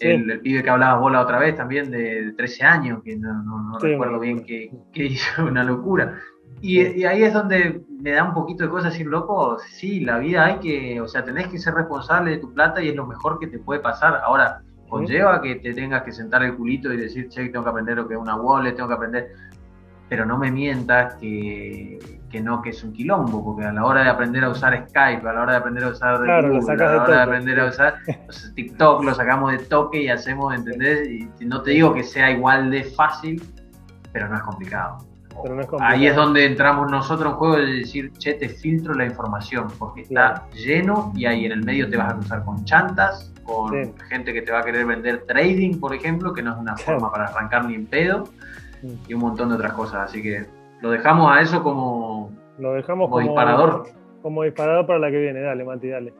El, 0.00 0.40
pibe 0.40 0.62
que 0.62 0.70
hablabas 0.70 1.00
vos 1.00 1.12
la 1.12 1.20
otra 1.20 1.38
vez 1.38 1.54
también 1.54 1.90
de, 1.90 2.32
13 2.36 2.64
años, 2.64 3.02
que 3.04 3.16
no, 3.16 3.78
recuerdo 3.78 4.18
bien 4.18 4.44
que, 4.44 4.70
hizo 4.94 5.44
una 5.46 5.64
locura. 5.64 6.20
Y, 6.60 7.04
ahí 7.04 7.22
es 7.22 7.32
donde 7.32 7.82
me 8.00 8.12
da 8.12 8.24
un 8.24 8.34
poquito 8.34 8.64
de 8.64 8.70
cosas 8.70 8.92
decir, 8.92 9.06
loco, 9.06 9.58
sí, 9.58 10.00
la 10.00 10.18
vida 10.18 10.46
hay 10.46 10.58
que, 10.58 11.00
o 11.00 11.08
sea, 11.08 11.24
tenés 11.24 11.48
que 11.48 11.58
ser 11.58 11.74
responsable 11.74 12.32
de 12.32 12.38
tu 12.38 12.52
plata 12.52 12.82
y 12.82 12.88
es 12.88 12.96
lo 12.96 13.06
mejor 13.06 13.38
que 13.38 13.46
te 13.46 13.58
puede 13.58 13.80
pasar. 13.80 14.20
Ahora, 14.24 14.62
conlleva 14.88 15.40
que 15.40 15.56
te 15.56 15.74
tengas 15.74 16.02
que 16.02 16.12
sentar 16.12 16.42
el 16.42 16.56
culito 16.56 16.92
y 16.92 16.96
decir, 16.96 17.28
che, 17.28 17.48
tengo 17.48 17.64
que 17.64 17.70
aprender 17.70 17.96
lo 17.96 18.08
que 18.08 18.14
es 18.14 18.20
una 18.20 18.36
wallet, 18.36 18.74
tengo 18.74 18.88
que 18.88 18.94
aprender 18.94 19.32
pero 20.08 20.26
no 20.26 20.38
me 20.38 20.50
mientas 20.50 21.14
que, 21.14 21.98
no, 22.42 22.60
que 22.62 22.70
es 22.70 22.84
un 22.84 22.92
quilombo, 22.92 23.44
porque 23.44 23.64
a 23.64 23.72
la 23.72 23.84
hora 23.84 24.02
de 24.04 24.10
aprender 24.10 24.44
a 24.44 24.50
usar 24.50 24.86
Skype, 24.88 25.26
a 25.28 25.32
la 25.32 25.42
hora 25.42 25.52
de 25.52 25.58
aprender 25.58 25.84
a 25.84 25.88
usar 25.88 26.14
a 26.14 26.18
la 26.18 26.38
hora 26.38 27.06
de, 27.06 27.22
aprender 27.22 27.60
a 27.60 27.66
usar 27.66 27.94
TikTok, 28.54 29.04
lo 29.04 29.14
sacamos 29.14 29.52
de 29.52 29.58
toque 29.58 30.02
y 30.02 30.08
hacemos, 30.08 30.54
¿entendés? 30.54 31.08
Y 31.08 31.44
no 31.44 31.62
te 31.62 31.72
digo 31.72 31.94
que 31.94 32.02
sea 32.02 32.30
igual 32.30 32.70
de 32.70 32.84
fácil, 32.84 33.42
pero 34.12 34.28
no 34.28 34.36
es 34.36 34.42
complicado. 34.42 34.98
Ahí 35.80 36.06
es 36.06 36.14
donde 36.14 36.46
entramos 36.46 36.90
nosotros 36.90 37.32
en 37.32 37.38
juego 37.38 37.56
de 37.56 37.66
decir, 37.66 38.12
che, 38.18 38.34
te 38.34 38.48
filtro 38.48 38.94
la 38.94 39.04
información, 39.04 39.66
porque 39.78 40.02
está 40.02 40.46
lleno 40.52 41.12
y 41.16 41.26
ahí 41.26 41.44
en 41.44 41.52
el 41.52 41.64
medio 41.64 41.88
te 41.88 41.96
vas 41.96 42.12
a 42.12 42.16
cruzar 42.16 42.44
con 42.44 42.64
chantas, 42.64 43.32
con 43.42 43.94
gente 44.08 44.32
que 44.32 44.42
te 44.42 44.52
va 44.52 44.60
a 44.60 44.62
querer 44.62 44.86
vender 44.86 45.24
trading, 45.26 45.80
por 45.80 45.92
ejemplo, 45.92 46.32
que 46.32 46.42
no 46.42 46.52
es 46.52 46.58
una 46.58 46.76
forma 46.76 47.10
para 47.10 47.24
arrancar 47.24 47.64
ni 47.64 47.74
en 47.74 47.86
pedo 47.86 48.28
y 49.08 49.14
un 49.14 49.20
montón 49.20 49.48
de 49.48 49.56
otras 49.56 49.72
cosas. 49.72 50.08
Así 50.08 50.22
que 50.22 50.46
lo 50.80 50.90
dejamos 50.90 51.30
a 51.30 51.40
eso 51.40 51.62
como, 51.62 52.30
lo 52.58 52.74
dejamos 52.74 53.08
como, 53.08 53.20
disparador. 53.20 53.84
Como 54.22 54.42
disparador 54.42 54.86
para 54.86 54.98
la 54.98 55.10
que 55.10 55.18
viene. 55.18 55.40
Dale, 55.40 55.64
Mati, 55.64 55.88
dale. 55.88 56.14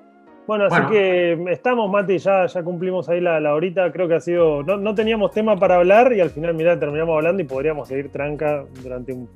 Bueno, 0.46 0.66
así 0.66 0.82
que 0.90 1.32
estamos, 1.50 1.90
Mati, 1.90 2.18
ya, 2.18 2.46
ya 2.46 2.62
cumplimos 2.62 3.08
ahí 3.08 3.20
la, 3.20 3.40
la 3.40 3.54
horita. 3.54 3.90
Creo 3.92 4.08
que 4.08 4.14
ha 4.14 4.20
sido. 4.20 4.62
No, 4.62 4.94
teníamos 4.94 5.30
tema 5.30 5.56
para 5.56 5.76
hablar 5.76 6.12
y 6.12 6.20
al 6.20 6.30
final, 6.30 6.54
mirá, 6.54 6.78
terminamos 6.78 7.16
hablando 7.16 7.42
y 7.42 7.46
podríamos 7.46 7.88
seguir 7.88 8.10
tranca 8.10 8.64
durante 8.82 9.12
un, 9.12 9.28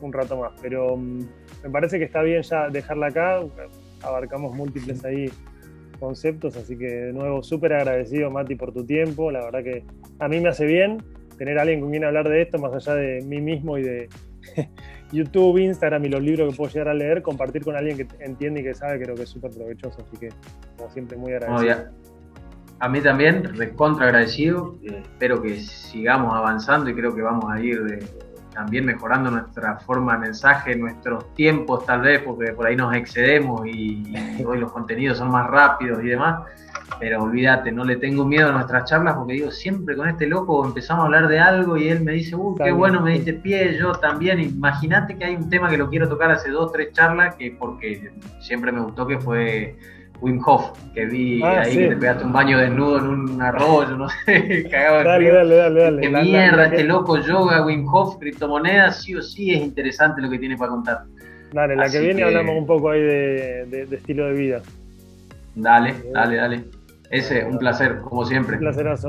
un 0.00 0.12
rato 0.12 0.36
más. 0.38 0.52
Pero 0.62 0.96
mm, 0.96 1.20
me 1.64 1.70
parece 1.70 1.98
que 1.98 2.04
está 2.04 2.22
bien 2.22 2.42
ya 2.42 2.68
dejarla 2.68 3.08
acá. 3.08 3.40
Abarcamos 4.02 4.54
múltiples 4.54 5.04
ahí 5.04 5.30
conceptos, 5.98 6.56
así 6.56 6.76
que 6.76 6.86
de 6.86 7.12
nuevo 7.12 7.42
súper 7.42 7.72
agradecido 7.72 8.30
Mati 8.30 8.54
por 8.56 8.72
tu 8.72 8.84
tiempo, 8.84 9.30
la 9.30 9.44
verdad 9.44 9.62
que 9.62 9.84
a 10.18 10.28
mí 10.28 10.40
me 10.40 10.50
hace 10.50 10.66
bien 10.66 10.98
tener 11.36 11.58
a 11.58 11.62
alguien 11.62 11.80
con 11.80 11.90
quien 11.90 12.04
hablar 12.04 12.28
de 12.28 12.42
esto, 12.42 12.58
más 12.58 12.72
allá 12.74 12.94
de 12.94 13.22
mí 13.22 13.40
mismo 13.40 13.78
y 13.78 13.82
de 13.82 14.08
YouTube, 15.12 15.58
Instagram 15.58 16.04
y 16.04 16.08
los 16.08 16.22
libros 16.22 16.50
que 16.50 16.56
puedo 16.56 16.70
llegar 16.70 16.88
a 16.88 16.94
leer, 16.94 17.22
compartir 17.22 17.64
con 17.64 17.76
alguien 17.76 17.96
que 17.96 18.06
entiende 18.20 18.60
y 18.60 18.64
que 18.64 18.74
sabe, 18.74 19.00
creo 19.00 19.14
que 19.14 19.22
es 19.22 19.28
súper 19.28 19.50
provechoso. 19.50 20.04
Así 20.06 20.16
que, 20.16 20.28
como 20.76 20.90
siempre, 20.90 21.16
muy 21.16 21.32
agradecido. 21.32 21.90
a 22.80 22.88
mí 22.88 23.00
también, 23.00 23.54
recontra 23.56 24.06
agradecido. 24.06 24.76
Eh, 24.82 25.00
espero 25.02 25.40
que 25.42 25.56
sigamos 25.60 26.34
avanzando 26.34 26.90
y 26.90 26.94
creo 26.94 27.14
que 27.14 27.22
vamos 27.22 27.44
a 27.50 27.60
ir 27.60 27.80
eh, 27.92 28.06
también 28.52 28.84
mejorando 28.84 29.30
nuestra 29.30 29.78
forma 29.78 30.14
de 30.14 30.20
mensaje, 30.20 30.76
nuestros 30.76 31.34
tiempos 31.34 31.84
tal 31.86 32.02
vez, 32.02 32.22
porque 32.22 32.52
por 32.52 32.66
ahí 32.66 32.76
nos 32.76 32.94
excedemos 32.94 33.66
y 33.66 34.14
hoy 34.44 34.58
los 34.58 34.72
contenidos 34.72 35.18
son 35.18 35.30
más 35.30 35.48
rápidos 35.48 36.02
y 36.04 36.08
demás 36.08 36.44
pero 36.98 37.22
olvídate, 37.22 37.72
no 37.72 37.84
le 37.84 37.96
tengo 37.96 38.24
miedo 38.24 38.48
a 38.48 38.52
nuestras 38.52 38.88
charlas 38.88 39.14
porque 39.16 39.34
digo, 39.34 39.50
siempre 39.50 39.96
con 39.96 40.08
este 40.08 40.26
loco 40.26 40.64
empezamos 40.64 41.02
a 41.02 41.06
hablar 41.06 41.28
de 41.28 41.38
algo 41.38 41.76
y 41.76 41.88
él 41.88 42.02
me 42.02 42.12
dice, 42.12 42.36
uh, 42.36 42.54
qué 42.56 42.72
bueno, 42.72 43.00
me 43.00 43.18
dice 43.18 43.34
pie, 43.34 43.76
yo 43.78 43.92
también. 43.92 44.40
Imagínate 44.40 45.16
que 45.16 45.24
hay 45.24 45.36
un 45.36 45.48
tema 45.48 45.68
que 45.68 45.76
lo 45.76 45.88
quiero 45.88 46.08
tocar 46.08 46.30
hace 46.30 46.50
dos, 46.50 46.72
tres 46.72 46.92
charlas, 46.92 47.34
que 47.36 47.56
porque 47.58 48.10
siempre 48.40 48.72
me 48.72 48.80
gustó 48.80 49.06
que 49.06 49.18
fue 49.18 49.76
Wim 50.20 50.40
Hof, 50.44 50.78
que 50.94 51.06
vi 51.06 51.42
ah, 51.42 51.62
ahí 51.62 51.76
que 51.76 51.88
te 51.88 51.96
pegaste 51.96 52.24
un 52.24 52.32
baño 52.32 52.58
desnudo 52.58 52.98
en 52.98 53.06
un 53.06 53.42
arroyo, 53.42 53.96
no 53.96 54.08
sé, 54.08 54.66
cagado 54.70 54.98
de 54.98 55.04
dale, 55.04 55.30
dale, 55.30 55.54
dale, 55.56 55.80
dale, 55.80 56.00
Qué 56.00 56.08
mierda, 56.08 56.66
este 56.66 56.84
loco 56.84 57.18
yoga, 57.18 57.64
Wim 57.64 57.86
Hof, 57.92 58.18
criptomonedas, 58.18 59.02
sí 59.02 59.14
o 59.14 59.22
sí 59.22 59.52
es 59.52 59.60
interesante 59.60 60.22
lo 60.22 60.30
que 60.30 60.38
tiene 60.38 60.56
para 60.56 60.70
contar. 60.70 61.04
Dale, 61.52 61.76
la 61.76 61.88
que 61.88 62.00
viene 62.00 62.24
hablamos 62.24 62.56
un 62.56 62.66
poco 62.66 62.90
ahí 62.90 63.00
de, 63.00 63.86
de 63.88 63.96
estilo 63.96 64.26
de 64.26 64.32
vida. 64.32 64.62
Dale, 65.54 65.94
dale, 66.12 66.36
dale. 66.36 66.64
Ese, 67.14 67.44
un 67.44 67.58
placer, 67.58 68.00
como 68.00 68.26
siempre. 68.26 68.56
Un 68.56 68.62
placerazo, 68.62 69.08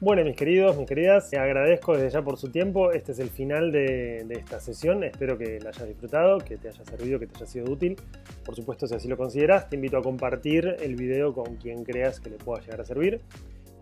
Bueno, 0.00 0.24
mis 0.24 0.34
queridos, 0.34 0.74
mis 0.78 0.88
queridas, 0.88 1.30
agradezco 1.34 1.92
desde 1.92 2.08
ya 2.08 2.22
por 2.22 2.38
su 2.38 2.50
tiempo. 2.50 2.92
Este 2.92 3.12
es 3.12 3.18
el 3.18 3.28
final 3.28 3.70
de, 3.70 4.26
esta 4.30 4.58
sesión. 4.58 5.04
Espero 5.04 5.36
que 5.36 5.60
la 5.60 5.68
hayas 5.68 5.86
disfrutado, 5.86 6.38
que 6.38 6.56
te 6.56 6.68
haya 6.68 6.82
servido, 6.86 7.18
que 7.18 7.26
te 7.26 7.36
haya 7.36 7.44
sido 7.44 7.70
útil. 7.70 7.96
Por 8.42 8.56
supuesto, 8.56 8.86
si 8.86 8.94
así 8.94 9.06
lo 9.06 9.18
consideras, 9.18 9.68
te 9.68 9.76
invito 9.76 9.98
a 9.98 10.02
compartir 10.02 10.76
el 10.80 10.96
video 10.96 11.34
con 11.34 11.56
quien 11.56 11.84
creas 11.84 12.20
que 12.20 12.30
le 12.30 12.36
pueda 12.38 12.62
llegar 12.62 12.80
a 12.80 12.84
servir. 12.86 13.20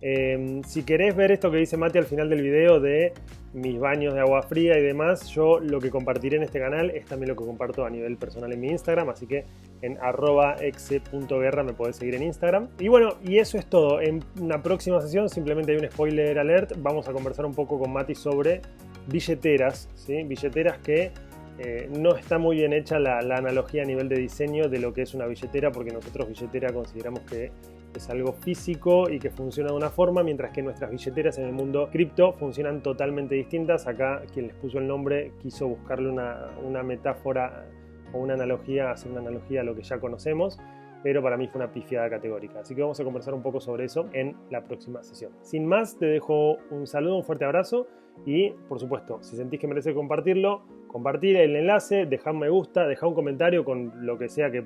Em, 0.00 0.64
si 0.64 0.82
querés 0.82 1.14
ver 1.14 1.30
esto 1.30 1.48
que 1.50 1.58
dice 1.58 1.76
Mati 1.76 1.98
al 1.98 2.06
final 2.06 2.28
del 2.28 2.42
video 2.42 2.80
de 2.80 3.12
mis 3.52 3.78
baños 3.78 4.14
de 4.14 4.20
agua 4.20 4.42
fría 4.42 4.78
y 4.78 4.82
demás, 4.82 5.28
yo 5.28 5.58
lo 5.60 5.80
que 5.80 5.90
compartiré 5.90 6.36
en 6.36 6.42
este 6.42 6.58
canal 6.60 6.90
es 6.90 7.06
también 7.06 7.30
lo 7.30 7.36
que 7.36 7.44
comparto 7.44 7.84
a 7.84 7.90
nivel 7.90 8.16
personal 8.16 8.52
en 8.52 8.60
mi 8.60 8.68
Instagram, 8.68 9.08
así 9.08 9.26
que 9.26 9.44
en 9.82 9.98
arroba 9.98 10.56
exe.guerra 10.60 11.62
me 11.62 11.72
podés 11.72 11.96
seguir 11.96 12.14
en 12.14 12.22
Instagram. 12.22 12.68
Y 12.78 12.88
bueno, 12.88 13.14
y 13.24 13.38
eso 13.38 13.58
es 13.58 13.66
todo. 13.66 14.00
En 14.00 14.24
una 14.40 14.62
próxima 14.62 15.00
sesión 15.00 15.28
simplemente 15.28 15.72
hay 15.72 15.78
un 15.78 15.90
spoiler 15.90 16.38
alert, 16.38 16.72
vamos 16.78 17.08
a 17.08 17.12
conversar 17.12 17.46
un 17.46 17.54
poco 17.54 17.78
con 17.78 17.92
Mati 17.92 18.14
sobre 18.14 18.62
billeteras, 19.06 19.88
¿sí? 19.94 20.22
billeteras 20.24 20.78
que 20.78 21.12
eh, 21.58 21.88
no 21.90 22.14
está 22.14 22.38
muy 22.38 22.56
bien 22.56 22.72
hecha 22.72 22.98
la, 22.98 23.20
la 23.22 23.38
analogía 23.38 23.82
a 23.82 23.86
nivel 23.86 24.08
de 24.08 24.16
diseño 24.16 24.68
de 24.68 24.78
lo 24.78 24.92
que 24.92 25.02
es 25.02 25.14
una 25.14 25.26
billetera, 25.26 25.72
porque 25.72 25.90
nosotros 25.90 26.28
billetera 26.28 26.72
consideramos 26.72 27.20
que 27.20 27.50
es 27.94 28.08
algo 28.10 28.32
físico 28.32 29.08
y 29.10 29.18
que 29.18 29.30
funciona 29.30 29.70
de 29.70 29.76
una 29.76 29.90
forma, 29.90 30.22
mientras 30.22 30.52
que 30.52 30.62
nuestras 30.62 30.90
billeteras 30.90 31.38
en 31.38 31.44
el 31.44 31.52
mundo 31.52 31.88
cripto 31.90 32.32
funcionan 32.32 32.82
totalmente 32.82 33.34
distintas. 33.34 33.86
Acá 33.86 34.22
quien 34.32 34.48
les 34.48 34.56
puso 34.56 34.78
el 34.78 34.86
nombre 34.86 35.32
quiso 35.40 35.68
buscarle 35.68 36.10
una, 36.10 36.82
metáfora 36.82 37.66
o 38.12 38.18
una 38.18 38.34
analogía, 38.34 38.90
hacer 38.90 39.10
una 39.10 39.20
analogía 39.20 39.60
a 39.60 39.64
lo 39.64 39.74
que 39.74 39.82
ya 39.82 39.98
conocemos, 39.98 40.58
pero 41.02 41.22
para 41.22 41.36
mí 41.36 41.46
fue 41.48 41.60
una 41.60 41.72
pifiada 41.72 42.10
categórica. 42.10 42.60
Así 42.60 42.74
que 42.74 42.82
vamos 42.82 42.98
a 42.98 43.04
conversar 43.04 43.34
un 43.34 43.42
poco 43.42 43.60
sobre 43.60 43.84
eso 43.84 44.08
en 44.12 44.36
la 44.50 44.64
próxima 44.64 45.02
sesión. 45.02 45.32
Sin 45.42 45.66
más, 45.66 45.98
te 45.98 46.06
dejo 46.06 46.58
un 46.70 46.86
saludo, 46.86 47.16
un 47.16 47.24
fuerte 47.24 47.44
abrazo 47.44 47.86
y, 48.26 48.50
por 48.68 48.80
supuesto, 48.80 49.22
si 49.22 49.36
sentís 49.36 49.60
que 49.60 49.68
merece 49.68 49.94
compartirlo, 49.94 50.62
compartir 50.88 51.36
el 51.36 51.54
enlace, 51.54 52.06
dejar 52.06 52.34
un 52.34 52.40
me 52.40 52.48
gusta, 52.48 52.86
dejar 52.86 53.08
un 53.08 53.14
comentario 53.14 53.64
con 53.64 54.06
lo 54.06 54.18
que 54.18 54.28
sea 54.28 54.50
que 54.50 54.64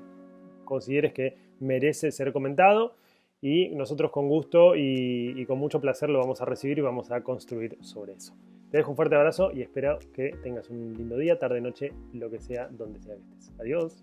consideres 0.64 1.12
que 1.12 1.36
merece 1.60 2.10
ser 2.10 2.32
comentado 2.32 2.94
y 3.40 3.70
nosotros 3.70 4.10
con 4.10 4.28
gusto 4.28 4.74
y, 4.76 5.44
con 5.46 5.58
mucho 5.58 5.80
placer 5.80 6.08
lo 6.08 6.20
vamos 6.20 6.40
a 6.40 6.44
recibir 6.44 6.78
y 6.78 6.80
vamos 6.80 7.10
a 7.10 7.22
construir 7.22 7.76
sobre 7.80 8.14
eso. 8.14 8.34
Te 8.72 8.78
dejo 8.78 8.92
un 8.92 8.96
fuerte 8.96 9.14
abrazo 9.16 9.50
y 9.52 9.60
espero 9.60 9.98
que 10.14 10.30
tengas 10.42 10.70
un 10.70 10.94
lindo 10.94 11.18
día, 11.18 11.38
tarde, 11.38 11.60
noche, 11.60 11.92
lo 12.14 12.30
que 12.30 12.40
sea, 12.40 12.68
donde 12.68 13.02
sea 13.02 13.16
que 13.16 13.20
estés. 13.20 13.52
Adiós. 13.60 14.02